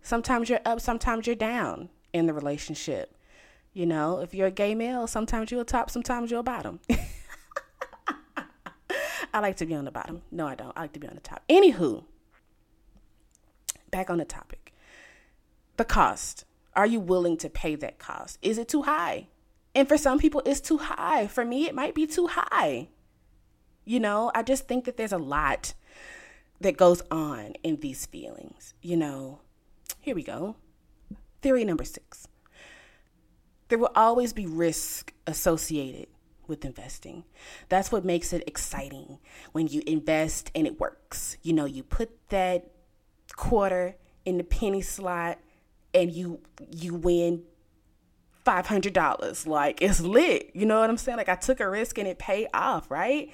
Sometimes 0.01 0.49
you're 0.49 0.61
up, 0.65 0.81
sometimes 0.81 1.27
you're 1.27 1.37
down 1.37 1.91
in 2.15 2.27
the 2.27 2.33
relationship. 2.33 3.15
You 3.75 3.85
know, 3.85 4.21
if 4.21 4.33
you're 4.35 4.47
a 4.47 4.51
gay 4.51 4.75
male, 4.75 5.07
sometimes 5.07 5.51
you're 5.51 5.61
a 5.61 5.65
top, 5.65 5.91
sometimes 5.91 6.31
you're 6.31 6.41
a 6.41 6.43
bottom. 6.45 6.81
I 9.35 9.41
like 9.41 9.57
to 9.59 9.67
be 9.67 9.75
on 9.75 9.85
the 9.85 9.91
bottom. 9.91 10.23
No, 10.31 10.47
I 10.47 10.55
don't. 10.55 10.73
I 10.75 10.81
like 10.83 10.95
to 10.95 11.01
be 11.01 11.07
on 11.07 11.15
the 11.15 11.21
top. 11.21 11.43
Anywho, 11.51 12.05
back 13.91 14.11
on 14.11 14.19
the 14.19 14.25
topic. 14.25 14.73
The 15.77 15.85
cost. 15.85 16.45
Are 16.75 16.87
you 16.87 17.01
willing 17.01 17.37
to 17.39 17.51
pay 17.51 17.75
that 17.77 17.99
cost? 17.99 18.39
Is 18.43 18.59
it 18.59 18.69
too 18.69 18.83
high? 18.83 19.29
And 19.75 19.89
for 19.89 19.99
some 19.99 20.19
people, 20.19 20.43
it's 20.45 20.61
too 20.61 20.79
high. 20.79 21.27
For 21.27 21.45
me, 21.45 21.67
it 21.67 21.75
might 21.75 21.95
be 21.95 22.07
too 22.07 22.29
high. 22.29 22.89
You 23.85 24.01
know, 24.01 24.31
I 24.35 24.43
just 24.43 24.69
think 24.69 24.85
that 24.85 24.97
there's 24.97 25.13
a 25.13 25.19
lot 25.19 25.75
that 26.61 26.77
goes 26.77 27.03
on 27.11 27.55
in 27.63 27.77
these 27.77 28.07
feelings. 28.07 28.75
You 28.83 28.97
know, 28.97 29.41
here 30.01 30.15
we 30.15 30.23
go. 30.23 30.57
Theory 31.41 31.65
number 31.65 31.85
six 31.85 32.29
there 33.69 33.79
will 33.79 33.93
always 33.95 34.33
be 34.33 34.47
risk 34.47 35.13
associated 35.27 36.09
with 36.47 36.65
investing. 36.65 37.25
That's 37.69 37.93
what 37.93 38.05
makes 38.05 38.33
it 38.33 38.43
exciting 38.47 39.19
when 39.53 39.69
you 39.69 39.83
invest 39.87 40.51
and 40.55 40.67
it 40.67 40.81
works. 40.81 41.37
You 41.43 41.53
know, 41.53 41.67
you 41.67 41.83
put 41.83 42.11
that 42.31 42.71
quarter 43.37 43.97
in 44.25 44.39
the 44.39 44.45
penny 44.45 44.83
slot 44.83 45.39
and 45.95 46.13
you 46.13 46.41
you 46.71 46.95
win 46.95 47.43
$500 48.45 49.47
like 49.47 49.83
it's 49.83 50.01
lit. 50.01 50.51
You 50.55 50.67
know 50.67 50.81
what 50.81 50.91
i'm 50.91 50.97
saying? 50.97 51.19
Like 51.19 51.29
i 51.29 51.35
took 51.35 51.61
a 51.61 51.69
risk 51.69 51.99
and 51.99 52.09
it 52.09 52.19
paid 52.19 52.49
off 52.55 52.91
right? 52.91 53.31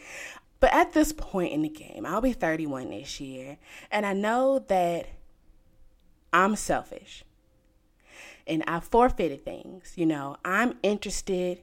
But 0.60 0.72
at 0.72 0.92
this 0.92 1.12
point 1.12 1.52
in 1.52 1.62
the 1.62 1.68
game 1.68 2.06
i'll 2.06 2.20
be 2.20 2.32
31 2.32 2.90
this 2.90 3.20
year 3.20 3.58
and 3.90 4.06
i 4.06 4.12
know 4.12 4.60
that 4.68 5.08
i'm 6.32 6.56
selfish. 6.56 7.24
And 8.46 8.62
i 8.66 8.80
forfeited 8.80 9.44
things 9.44 9.92
you 9.96 10.06
know? 10.06 10.36
I'm 10.44 10.78
interested 10.82 11.62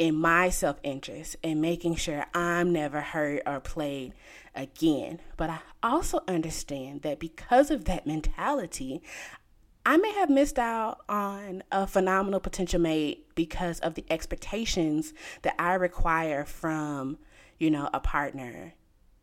in 0.00 0.16
my 0.16 0.48
self 0.48 0.80
interest 0.82 1.36
and 1.44 1.60
making 1.60 1.94
sure 1.94 2.24
I'm 2.34 2.72
never 2.72 3.02
hurt 3.02 3.42
or 3.46 3.60
played 3.60 4.14
again. 4.54 5.20
But 5.36 5.50
I 5.50 5.58
also 5.82 6.20
understand 6.26 7.02
that 7.02 7.20
because 7.20 7.70
of 7.70 7.84
that 7.84 8.06
mentality, 8.06 9.02
I 9.84 9.98
may 9.98 10.12
have 10.12 10.30
missed 10.30 10.58
out 10.58 11.00
on 11.06 11.62
a 11.70 11.86
phenomenal 11.86 12.40
potential 12.40 12.80
mate 12.80 13.26
because 13.34 13.78
of 13.80 13.94
the 13.94 14.04
expectations 14.08 15.12
that 15.42 15.54
I 15.58 15.74
require 15.74 16.46
from, 16.46 17.18
you 17.58 17.70
know, 17.70 17.90
a 17.92 18.00
partner, 18.00 18.72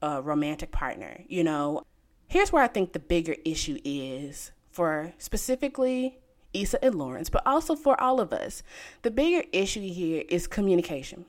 a 0.04 0.22
romantic 0.22 0.72
partner. 0.72 1.24
You 1.28 1.44
know, 1.44 1.82
here's 2.28 2.52
where 2.52 2.63
I 2.63 2.68
think 2.68 2.94
the 2.94 3.00
bigger 3.00 3.36
issue 3.44 3.80
is 3.84 4.52
for 4.70 5.13
specifically 5.18 6.20
Issa 6.54 6.84
and 6.84 6.96
Lawrence, 6.96 7.30
but 7.30 7.46
also 7.46 7.76
for 7.76 8.00
all 8.00 8.20
of 8.20 8.34
us. 8.34 8.64
The 9.02 9.12
bigger 9.12 9.48
issue 9.52 9.82
here 9.82 10.24
is 10.30 10.48
communication. 10.48 11.26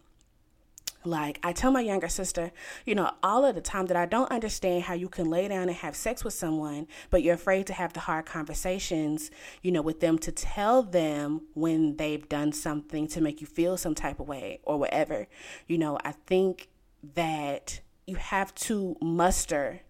Like, 1.04 1.38
I 1.42 1.52
tell 1.52 1.70
my 1.70 1.80
younger 1.80 2.08
sister, 2.08 2.50
you 2.84 2.94
know, 2.94 3.12
all 3.22 3.44
of 3.44 3.54
the 3.54 3.60
time 3.60 3.86
that 3.86 3.96
I 3.96 4.04
don't 4.04 4.30
understand 4.32 4.84
how 4.84 4.94
you 4.94 5.08
can 5.08 5.30
lay 5.30 5.46
down 5.46 5.68
and 5.68 5.76
have 5.76 5.94
sex 5.94 6.24
with 6.24 6.34
someone, 6.34 6.88
but 7.08 7.22
you're 7.22 7.34
afraid 7.34 7.66
to 7.68 7.72
have 7.72 7.92
the 7.92 8.00
hard 8.00 8.26
conversations, 8.26 9.30
you 9.62 9.70
know, 9.70 9.80
with 9.80 10.00
them 10.00 10.18
to 10.18 10.32
tell 10.32 10.82
them 10.82 11.42
when 11.54 11.96
they've 11.96 12.28
done 12.28 12.52
something 12.52 13.06
to 13.08 13.20
make 13.20 13.40
you 13.40 13.46
feel 13.46 13.76
some 13.76 13.94
type 13.94 14.18
of 14.18 14.26
way 14.26 14.60
or 14.64 14.76
whatever. 14.76 15.28
You 15.68 15.78
know, 15.78 15.98
I 16.04 16.12
think 16.12 16.68
that 17.14 17.80
you 18.06 18.16
have 18.16 18.54
to 18.56 18.96
muster 19.00 19.82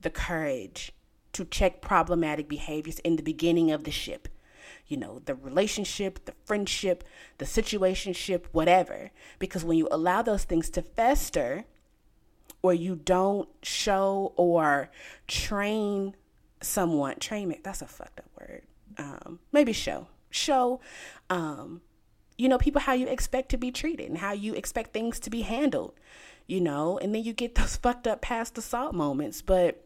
the 0.00 0.10
courage 0.10 0.90
to 1.34 1.44
check 1.44 1.82
problematic 1.82 2.48
behaviors 2.48 2.98
in 3.00 3.16
the 3.16 3.22
beginning 3.22 3.70
of 3.70 3.84
the 3.84 3.90
ship 3.90 4.28
you 4.88 4.96
know, 4.96 5.20
the 5.24 5.34
relationship, 5.34 6.24
the 6.24 6.34
friendship, 6.44 7.04
the 7.38 7.44
situationship, 7.44 8.44
whatever. 8.52 9.10
Because 9.38 9.64
when 9.64 9.78
you 9.78 9.88
allow 9.90 10.22
those 10.22 10.44
things 10.44 10.70
to 10.70 10.82
fester, 10.82 11.64
or 12.62 12.72
you 12.74 12.96
don't 12.96 13.48
show 13.62 14.32
or 14.36 14.90
train 15.28 16.14
someone, 16.60 17.18
train 17.18 17.50
it, 17.52 17.62
that's 17.62 17.82
a 17.82 17.86
fucked 17.86 18.20
up 18.20 18.30
word. 18.40 18.62
Um, 18.98 19.40
maybe 19.52 19.72
show. 19.72 20.08
Show 20.30 20.80
um, 21.30 21.82
you 22.38 22.48
know, 22.48 22.58
people 22.58 22.80
how 22.80 22.92
you 22.92 23.06
expect 23.06 23.50
to 23.50 23.56
be 23.56 23.70
treated 23.70 24.08
and 24.08 24.18
how 24.18 24.32
you 24.32 24.54
expect 24.54 24.92
things 24.92 25.18
to 25.20 25.30
be 25.30 25.42
handled, 25.42 25.94
you 26.46 26.60
know, 26.60 26.98
and 26.98 27.14
then 27.14 27.24
you 27.24 27.32
get 27.32 27.54
those 27.54 27.76
fucked 27.82 28.06
up 28.06 28.20
past 28.20 28.54
the 28.54 28.62
salt 28.62 28.94
moments. 28.94 29.42
But 29.42 29.82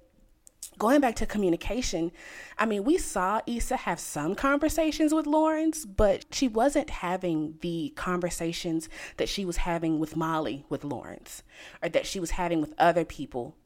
going 0.79 1.01
back 1.01 1.17
to 1.17 1.27
communication, 1.27 2.13
I 2.59 2.67
mean, 2.67 2.85
we 2.85 2.99
saw 2.99 3.41
Issa 3.47 3.77
have 3.77 4.01
some 4.01 4.35
conversations 4.35 5.13
with 5.13 5.27
Lawrence, 5.27 5.85
but 5.85 6.27
she 6.31 6.49
wasn't 6.49 6.91
having 6.91 7.59
the 7.61 7.93
conversations 7.97 8.89
that 9.17 9.29
she 9.29 9.45
was 9.45 9.59
having 9.59 9.99
with 9.99 10.17
Molly 10.17 10.65
with 10.69 10.85
Lawrence, 10.85 11.43
or 11.83 11.89
that 11.89 12.07
she 12.07 12.21
was 12.21 12.33
having 12.33 12.61
with 12.61 12.75
other 12.79 13.05
people 13.05 13.57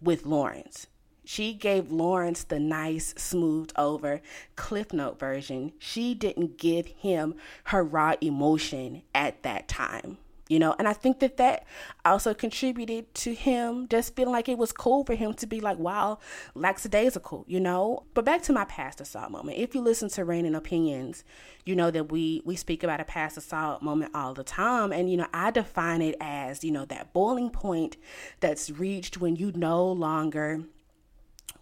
with 0.00 0.26
Lawrence. 0.26 0.86
She 1.24 1.54
gave 1.54 1.90
Lawrence 1.90 2.44
the 2.44 2.60
nice, 2.60 3.14
smoothed 3.16 3.72
over 3.76 4.20
Cliff 4.56 4.92
Note 4.92 5.18
version. 5.18 5.72
She 5.78 6.14
didn't 6.14 6.58
give 6.58 6.86
him 6.86 7.34
her 7.64 7.82
raw 7.82 8.14
emotion 8.20 9.02
at 9.14 9.42
that 9.42 9.66
time 9.66 10.18
you 10.48 10.58
know? 10.58 10.74
And 10.78 10.86
i 10.88 10.92
think 10.92 11.20
that 11.20 11.36
that 11.36 11.64
also 12.04 12.34
contributed 12.34 13.14
to 13.14 13.34
him 13.34 13.88
just 13.88 14.14
feeling 14.16 14.32
like 14.32 14.48
it 14.48 14.58
was 14.58 14.72
cool 14.72 15.04
for 15.04 15.14
him 15.14 15.34
to 15.34 15.46
be 15.46 15.60
like 15.60 15.78
wow 15.78 16.18
lackadaisical 16.54 17.44
you 17.46 17.60
know? 17.60 18.04
But 18.14 18.24
back 18.24 18.42
to 18.42 18.52
my 18.52 18.64
past 18.64 19.00
assault 19.00 19.30
moment. 19.30 19.58
If 19.58 19.74
you 19.74 19.80
listen 19.80 20.08
to 20.10 20.24
Reigning 20.24 20.54
Opinions 20.54 21.24
you 21.64 21.74
know 21.74 21.90
that 21.90 22.10
we 22.10 22.42
we 22.44 22.56
speak 22.56 22.82
about 22.82 23.00
a 23.00 23.04
past 23.04 23.36
assault 23.36 23.82
moment 23.82 24.12
all 24.14 24.34
the 24.34 24.44
time. 24.44 24.92
And 24.92 25.10
you 25.10 25.16
know 25.16 25.26
i 25.32 25.50
define 25.50 26.02
it 26.02 26.16
as 26.20 26.64
you 26.64 26.70
know 26.70 26.84
that 26.86 27.12
boiling 27.12 27.50
point 27.50 27.96
that's 28.40 28.70
reached 28.70 29.18
when 29.18 29.36
you 29.36 29.52
no 29.54 29.84
longer 29.90 30.64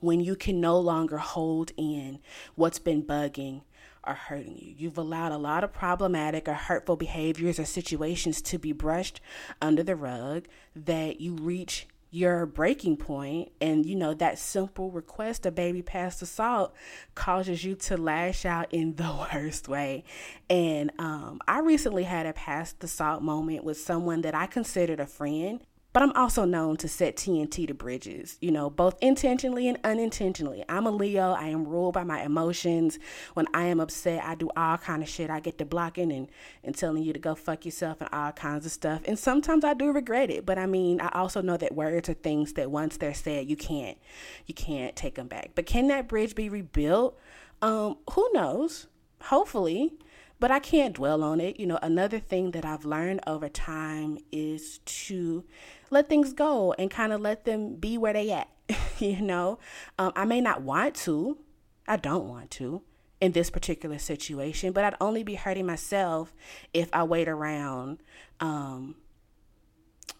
when 0.00 0.20
you 0.20 0.34
can 0.34 0.60
no 0.60 0.78
longer 0.78 1.18
hold 1.18 1.70
in 1.76 2.18
what's 2.56 2.78
been 2.78 3.02
bugging 3.02 3.62
are 4.04 4.14
hurting 4.14 4.56
you. 4.58 4.74
You've 4.76 4.98
allowed 4.98 5.32
a 5.32 5.38
lot 5.38 5.64
of 5.64 5.72
problematic 5.72 6.48
or 6.48 6.54
hurtful 6.54 6.96
behaviors 6.96 7.58
or 7.58 7.64
situations 7.64 8.42
to 8.42 8.58
be 8.58 8.72
brushed 8.72 9.20
under 9.60 9.82
the 9.82 9.96
rug 9.96 10.46
that 10.74 11.20
you 11.20 11.34
reach 11.36 11.86
your 12.14 12.44
breaking 12.44 12.94
point 12.94 13.50
and 13.58 13.86
you 13.86 13.96
know 13.96 14.12
that 14.12 14.38
simple 14.38 14.90
request 14.90 15.46
a 15.46 15.50
baby 15.50 15.80
past 15.80 16.20
assault 16.20 16.74
causes 17.14 17.64
you 17.64 17.74
to 17.74 17.96
lash 17.96 18.44
out 18.44 18.66
in 18.70 18.94
the 18.96 19.26
worst 19.34 19.66
way 19.66 20.04
and 20.50 20.92
um, 20.98 21.40
i 21.48 21.58
recently 21.58 22.02
had 22.02 22.26
a 22.26 22.32
past 22.34 22.84
assault 22.84 23.22
moment 23.22 23.64
with 23.64 23.80
someone 23.80 24.20
that 24.20 24.34
i 24.34 24.44
considered 24.44 25.00
a 25.00 25.06
friend 25.06 25.64
but 25.92 26.02
I'm 26.02 26.12
also 26.12 26.44
known 26.46 26.78
to 26.78 26.88
set 26.88 27.16
TNT 27.16 27.66
to 27.66 27.74
bridges, 27.74 28.38
you 28.40 28.50
know, 28.50 28.70
both 28.70 28.96
intentionally 29.02 29.68
and 29.68 29.78
unintentionally. 29.84 30.64
I'm 30.68 30.86
a 30.86 30.90
Leo. 30.90 31.32
I 31.32 31.48
am 31.48 31.66
ruled 31.66 31.94
by 31.94 32.04
my 32.04 32.22
emotions. 32.22 32.98
When 33.34 33.46
I 33.52 33.64
am 33.64 33.78
upset, 33.78 34.24
I 34.24 34.34
do 34.34 34.48
all 34.56 34.78
kind 34.78 35.02
of 35.02 35.08
shit. 35.08 35.28
I 35.28 35.40
get 35.40 35.58
to 35.58 35.66
blocking 35.66 36.10
and, 36.10 36.28
and 36.64 36.74
telling 36.74 37.02
you 37.02 37.12
to 37.12 37.18
go 37.18 37.34
fuck 37.34 37.66
yourself 37.66 38.00
and 38.00 38.08
all 38.10 38.32
kinds 38.32 38.64
of 38.64 38.72
stuff. 38.72 39.02
And 39.04 39.18
sometimes 39.18 39.64
I 39.64 39.74
do 39.74 39.92
regret 39.92 40.30
it. 40.30 40.46
But 40.46 40.58
I 40.58 40.64
mean, 40.64 41.00
I 41.00 41.10
also 41.12 41.42
know 41.42 41.58
that 41.58 41.74
words 41.74 42.08
are 42.08 42.14
things 42.14 42.54
that 42.54 42.70
once 42.70 42.96
they're 42.96 43.12
said, 43.12 43.50
you 43.50 43.56
can't 43.56 43.98
you 44.46 44.54
can't 44.54 44.96
take 44.96 45.16
them 45.16 45.28
back. 45.28 45.50
But 45.54 45.66
can 45.66 45.88
that 45.88 46.08
bridge 46.08 46.34
be 46.34 46.48
rebuilt? 46.48 47.18
Um, 47.60 47.98
who 48.10 48.30
knows? 48.32 48.86
Hopefully 49.24 49.92
but 50.40 50.50
I 50.50 50.58
can't 50.58 50.96
dwell 50.96 51.22
on 51.22 51.40
it. 51.40 51.60
You 51.60 51.66
know, 51.66 51.78
another 51.82 52.18
thing 52.18 52.50
that 52.50 52.64
I've 52.64 52.84
learned 52.84 53.20
over 53.28 53.48
time 53.48 54.18
is 54.32 54.78
to 54.78 55.44
let 55.92 56.08
things 56.08 56.32
go 56.32 56.72
and 56.78 56.90
kind 56.90 57.12
of 57.12 57.20
let 57.20 57.44
them 57.44 57.76
be 57.76 57.98
where 57.98 58.14
they 58.14 58.30
at. 58.32 58.48
you 58.98 59.20
know, 59.20 59.58
um, 59.98 60.12
I 60.16 60.24
may 60.24 60.40
not 60.40 60.62
want 60.62 60.94
to, 60.96 61.38
I 61.86 61.96
don't 61.96 62.26
want 62.26 62.50
to 62.52 62.82
in 63.20 63.32
this 63.32 63.50
particular 63.50 63.98
situation, 63.98 64.72
but 64.72 64.84
I'd 64.84 64.96
only 65.00 65.22
be 65.22 65.34
hurting 65.34 65.66
myself 65.66 66.34
if 66.72 66.88
I 66.92 67.04
wait 67.04 67.28
around 67.28 67.98
um, 68.40 68.96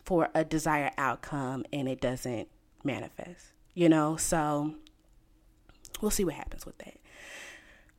for 0.05 0.29
a 0.35 0.45
desired 0.45 0.93
outcome 0.99 1.65
and 1.73 1.89
it 1.89 2.01
doesn't 2.01 2.49
manifest. 2.85 3.47
You 3.75 3.89
know, 3.89 4.17
so 4.17 4.75
we'll 6.03 6.11
see 6.11 6.25
what 6.25 6.35
happens 6.35 6.67
with 6.67 6.77
that. 6.79 6.99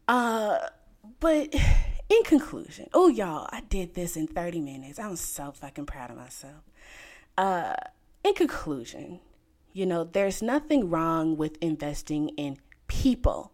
Uh, 0.07 0.59
but 1.19 1.53
in 2.09 2.23
conclusion, 2.23 2.87
oh 2.93 3.07
y'all, 3.07 3.49
I 3.51 3.61
did 3.61 3.95
this 3.95 4.15
in 4.15 4.27
30 4.27 4.61
minutes. 4.61 4.99
I'm 4.99 5.15
so 5.15 5.51
fucking 5.51 5.87
proud 5.87 6.11
of 6.11 6.17
myself. 6.17 6.61
Uh, 7.37 7.75
in 8.23 8.33
conclusion, 8.33 9.19
You 9.75 9.87
know, 9.87 10.03
there's 10.03 10.43
nothing 10.43 10.89
wrong 10.91 11.35
with 11.35 11.57
investing 11.59 12.29
in 12.37 12.57
people, 12.87 13.51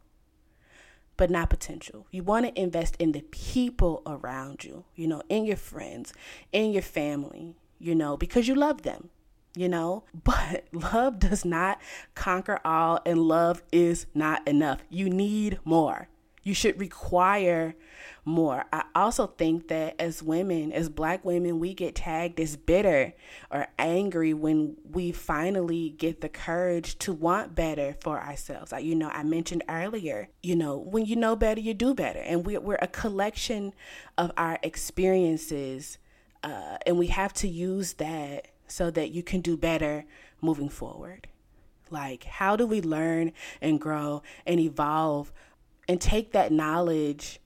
but 1.15 1.29
not 1.29 1.49
potential. 1.49 2.07
You 2.11 2.23
want 2.23 2.45
to 2.45 2.61
invest 2.61 2.97
in 2.99 3.13
the 3.13 3.21
people 3.31 4.01
around 4.05 4.65
you, 4.65 4.83
you 4.95 5.07
know, 5.07 5.21
in 5.29 5.45
your 5.45 5.55
friends, 5.55 6.13
in 6.51 6.71
your 6.73 6.81
family, 6.81 7.55
you 7.79 7.95
know, 7.95 8.17
because 8.17 8.49
you 8.49 8.55
love 8.55 8.81
them 8.81 9.09
you 9.55 9.67
know? 9.67 10.03
But 10.23 10.65
love 10.71 11.19
does 11.19 11.45
not 11.45 11.79
conquer 12.15 12.59
all, 12.63 12.99
and 13.05 13.19
love 13.19 13.63
is 13.71 14.05
not 14.13 14.47
enough. 14.47 14.79
You 14.89 15.09
need 15.09 15.59
more. 15.65 16.07
You 16.43 16.53
should 16.53 16.79
require 16.79 17.75
more. 18.25 18.65
I 18.71 18.83
also 18.95 19.27
think 19.27 19.67
that 19.67 19.95
as 19.99 20.23
women, 20.23 20.71
as 20.71 20.89
black 20.89 21.25
women, 21.25 21.59
we 21.59 21.73
get 21.73 21.95
tagged 21.95 22.39
as 22.39 22.55
bitter 22.55 23.13
or 23.51 23.67
angry 23.77 24.33
when 24.33 24.77
we 24.89 25.11
finally 25.11 25.89
get 25.89 26.21
the 26.21 26.29
courage 26.29 26.97
to 26.99 27.13
want 27.13 27.55
better 27.55 27.95
for 28.01 28.19
ourselves. 28.19 28.71
Like, 28.71 28.85
you 28.85 28.95
know, 28.95 29.09
I 29.09 29.23
mentioned 29.23 29.63
earlier, 29.67 30.29
you 30.41 30.55
know, 30.55 30.77
when 30.77 31.05
you 31.05 31.15
know 31.15 31.35
better, 31.35 31.59
you 31.59 31.73
do 31.73 31.93
better. 31.93 32.19
And 32.19 32.45
we're, 32.45 32.61
we're 32.61 32.79
a 32.81 32.87
collection 32.87 33.73
of 34.17 34.31
our 34.37 34.59
experiences, 34.63 35.97
uh, 36.43 36.77
and 36.85 36.97
we 36.97 37.07
have 37.07 37.33
to 37.33 37.47
use 37.47 37.93
that 37.93 38.47
so 38.67 38.91
that 38.91 39.11
you 39.11 39.23
can 39.23 39.41
do 39.41 39.57
better 39.57 40.05
moving 40.41 40.69
forward. 40.69 41.27
Like, 41.89 42.23
how 42.25 42.55
do 42.55 42.67
we 42.67 42.81
learn 42.81 43.33
and 43.61 43.81
grow 43.81 44.21
and 44.45 44.59
evolve 44.59 45.33
and 45.89 45.99
take 45.99 46.31
that 46.31 46.53
knowledge 46.53 47.41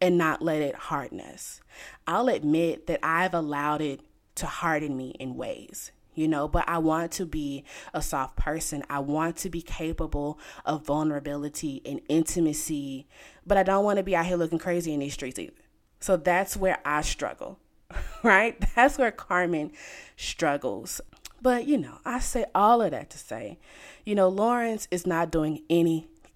and 0.00 0.16
not 0.16 0.42
let 0.42 0.62
it 0.62 0.76
harden 0.76 1.20
us? 1.20 1.60
I'll 2.06 2.28
admit 2.28 2.86
that 2.86 3.00
I've 3.02 3.34
allowed 3.34 3.80
it 3.80 4.02
to 4.36 4.46
harden 4.46 4.96
me 4.96 5.16
in 5.18 5.34
ways, 5.34 5.90
you 6.14 6.28
know, 6.28 6.46
but 6.46 6.68
I 6.68 6.78
want 6.78 7.10
to 7.12 7.26
be 7.26 7.64
a 7.92 8.00
soft 8.00 8.36
person. 8.36 8.84
I 8.88 9.00
want 9.00 9.36
to 9.38 9.50
be 9.50 9.62
capable 9.62 10.38
of 10.64 10.86
vulnerability 10.86 11.82
and 11.84 12.00
intimacy, 12.08 13.08
but 13.44 13.58
I 13.58 13.64
don't 13.64 13.84
want 13.84 13.96
to 13.96 14.04
be 14.04 14.14
out 14.14 14.26
here 14.26 14.36
looking 14.36 14.60
crazy 14.60 14.94
in 14.94 15.00
these 15.00 15.14
streets 15.14 15.38
either. 15.38 15.54
So 15.98 16.16
that's 16.16 16.56
where 16.56 16.78
I 16.84 17.00
struggle. 17.00 17.58
right? 18.22 18.62
That's 18.74 18.98
where 18.98 19.10
Carmen 19.10 19.72
struggles. 20.16 21.00
But, 21.42 21.66
you 21.66 21.78
know, 21.78 21.98
I 22.04 22.18
say 22.20 22.46
all 22.54 22.82
of 22.82 22.90
that 22.92 23.10
to 23.10 23.18
say, 23.18 23.58
you 24.04 24.14
know, 24.14 24.28
Lawrence 24.28 24.88
is 24.90 25.06
not 25.06 25.30
doing 25.30 25.62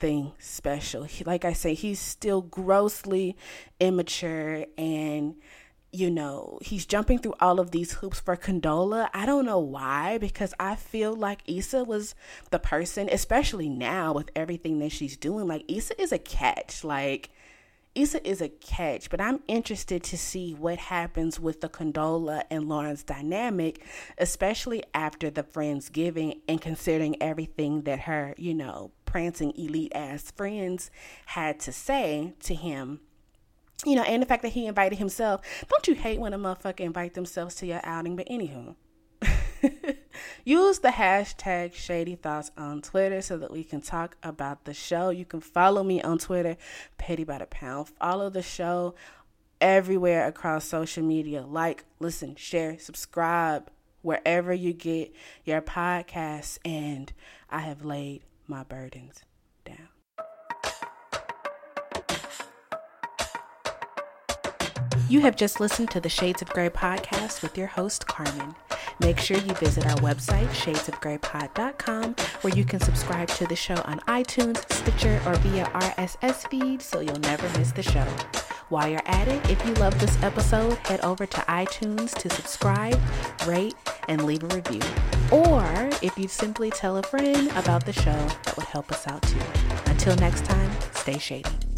anything 0.02 0.32
special. 0.38 1.04
He, 1.04 1.24
like 1.24 1.44
I 1.44 1.52
say, 1.52 1.74
he's 1.74 2.00
still 2.00 2.42
grossly 2.42 3.36
immature 3.78 4.66
and 4.76 5.36
you 5.92 6.08
know, 6.08 6.60
he's 6.62 6.86
jumping 6.86 7.18
through 7.18 7.34
all 7.40 7.58
of 7.58 7.72
these 7.72 7.94
hoops 7.94 8.20
for 8.20 8.36
Condola. 8.36 9.08
I 9.12 9.26
don't 9.26 9.44
know 9.44 9.58
why, 9.58 10.18
because 10.18 10.54
I 10.60 10.76
feel 10.76 11.16
like 11.16 11.40
Issa 11.46 11.82
was 11.82 12.14
the 12.50 12.60
person, 12.60 13.08
especially 13.10 13.68
now 13.68 14.12
with 14.12 14.30
everything 14.36 14.78
that 14.78 14.92
she's 14.92 15.16
doing. 15.16 15.48
Like, 15.48 15.64
Issa 15.66 16.00
is 16.00 16.12
a 16.12 16.18
catch. 16.18 16.84
Like, 16.84 17.30
Issa 17.96 18.24
is 18.24 18.40
a 18.40 18.48
catch, 18.48 19.10
but 19.10 19.20
I'm 19.20 19.40
interested 19.48 20.04
to 20.04 20.16
see 20.16 20.54
what 20.54 20.78
happens 20.78 21.40
with 21.40 21.60
the 21.60 21.68
Condola 21.68 22.44
and 22.48 22.68
Lawrence 22.68 23.02
dynamic, 23.02 23.84
especially 24.16 24.84
after 24.94 25.28
the 25.28 25.42
Friendsgiving 25.42 26.38
and 26.46 26.60
considering 26.60 27.20
everything 27.20 27.82
that 27.82 28.00
her, 28.00 28.32
you 28.38 28.54
know, 28.54 28.92
prancing 29.11 29.53
elite 29.57 29.90
ass 29.92 30.31
friends 30.31 30.90
had 31.27 31.59
to 31.61 31.73
say 31.73 32.33
to 32.40 32.55
him. 32.55 33.01
You 33.85 33.96
know, 33.96 34.03
and 34.03 34.23
the 34.23 34.27
fact 34.27 34.42
that 34.42 34.53
he 34.53 34.66
invited 34.66 34.99
himself. 34.99 35.40
Don't 35.68 35.88
you 35.88 35.94
hate 35.94 36.20
when 36.20 36.33
a 36.33 36.38
motherfucker 36.38 36.81
invite 36.81 37.14
themselves 37.14 37.57
to 37.57 37.66
your 37.66 37.81
outing? 37.83 38.14
But 38.14 38.29
anywho. 38.29 38.77
Use 40.44 40.79
the 40.79 40.90
hashtag 40.90 41.75
Shady 41.75 42.14
Thoughts 42.14 42.53
on 42.57 42.83
Twitter 42.83 43.20
so 43.20 43.37
that 43.38 43.51
we 43.51 43.64
can 43.64 43.81
talk 43.81 44.16
about 44.23 44.64
the 44.64 44.75
show. 44.75 45.11
You 45.11 45.25
can 45.25 45.40
follow 45.40 45.83
me 45.83 46.01
on 46.03 46.18
Twitter, 46.18 46.57
Petty 46.96 47.25
by 47.25 47.38
the 47.38 47.46
Pound. 47.46 47.88
Follow 47.88 48.31
the 48.31 48.42
show 48.42 48.94
everywhere 49.61 50.27
across 50.27 50.66
social 50.66 51.03
media. 51.03 51.42
Like, 51.42 51.85
listen, 51.99 52.37
share, 52.37 52.79
subscribe 52.79 53.70
wherever 54.03 54.53
you 54.53 54.73
get 54.73 55.12
your 55.44 55.62
podcasts. 55.62 56.59
And 56.64 57.12
I 57.49 57.61
have 57.61 57.85
laid 57.85 58.23
my 58.50 58.64
burdens 58.64 59.20
down. 59.64 59.88
You 65.08 65.20
have 65.20 65.36
just 65.36 65.60
listened 65.60 65.90
to 65.92 66.00
the 66.00 66.08
Shades 66.08 66.42
of 66.42 66.50
Grey 66.50 66.68
podcast 66.68 67.42
with 67.42 67.56
your 67.56 67.68
host, 67.68 68.06
Carmen. 68.06 68.54
Make 68.98 69.18
sure 69.18 69.38
you 69.38 69.54
visit 69.54 69.86
our 69.86 69.96
website, 69.98 70.48
shadesofgraypod.com, 70.48 72.16
where 72.42 72.54
you 72.54 72.64
can 72.64 72.80
subscribe 72.80 73.28
to 73.28 73.46
the 73.46 73.56
show 73.56 73.76
on 73.86 74.00
iTunes, 74.00 74.58
Stitcher, 74.72 75.22
or 75.26 75.36
via 75.36 75.66
RSS 75.66 76.48
feed 76.48 76.82
so 76.82 77.00
you'll 77.00 77.18
never 77.20 77.48
miss 77.58 77.72
the 77.72 77.82
show. 77.82 78.06
While 78.70 78.87
you're 78.87 79.02
at 79.04 79.26
it, 79.26 79.50
if 79.50 79.66
you 79.66 79.74
love 79.74 79.98
this 79.98 80.16
episode, 80.22 80.74
head 80.87 81.00
over 81.00 81.26
to 81.26 81.40
iTunes 81.42 82.14
to 82.14 82.30
subscribe, 82.30 83.00
rate, 83.44 83.74
and 84.06 84.24
leave 84.24 84.44
a 84.44 84.46
review. 84.46 84.80
Or 85.33 85.90
if 86.02 86.16
you 86.16 86.28
simply 86.28 86.70
tell 86.70 86.96
a 86.96 87.02
friend 87.02 87.50
about 87.56 87.85
the 87.85 87.92
show, 87.92 88.28
that 88.44 88.56
would 88.56 88.66
help 88.66 88.92
us 88.92 89.09
out 89.09 89.22
too. 89.22 89.40
Until 89.87 90.14
next 90.16 90.44
time, 90.44 90.70
stay 90.92 91.18
shady. 91.18 91.69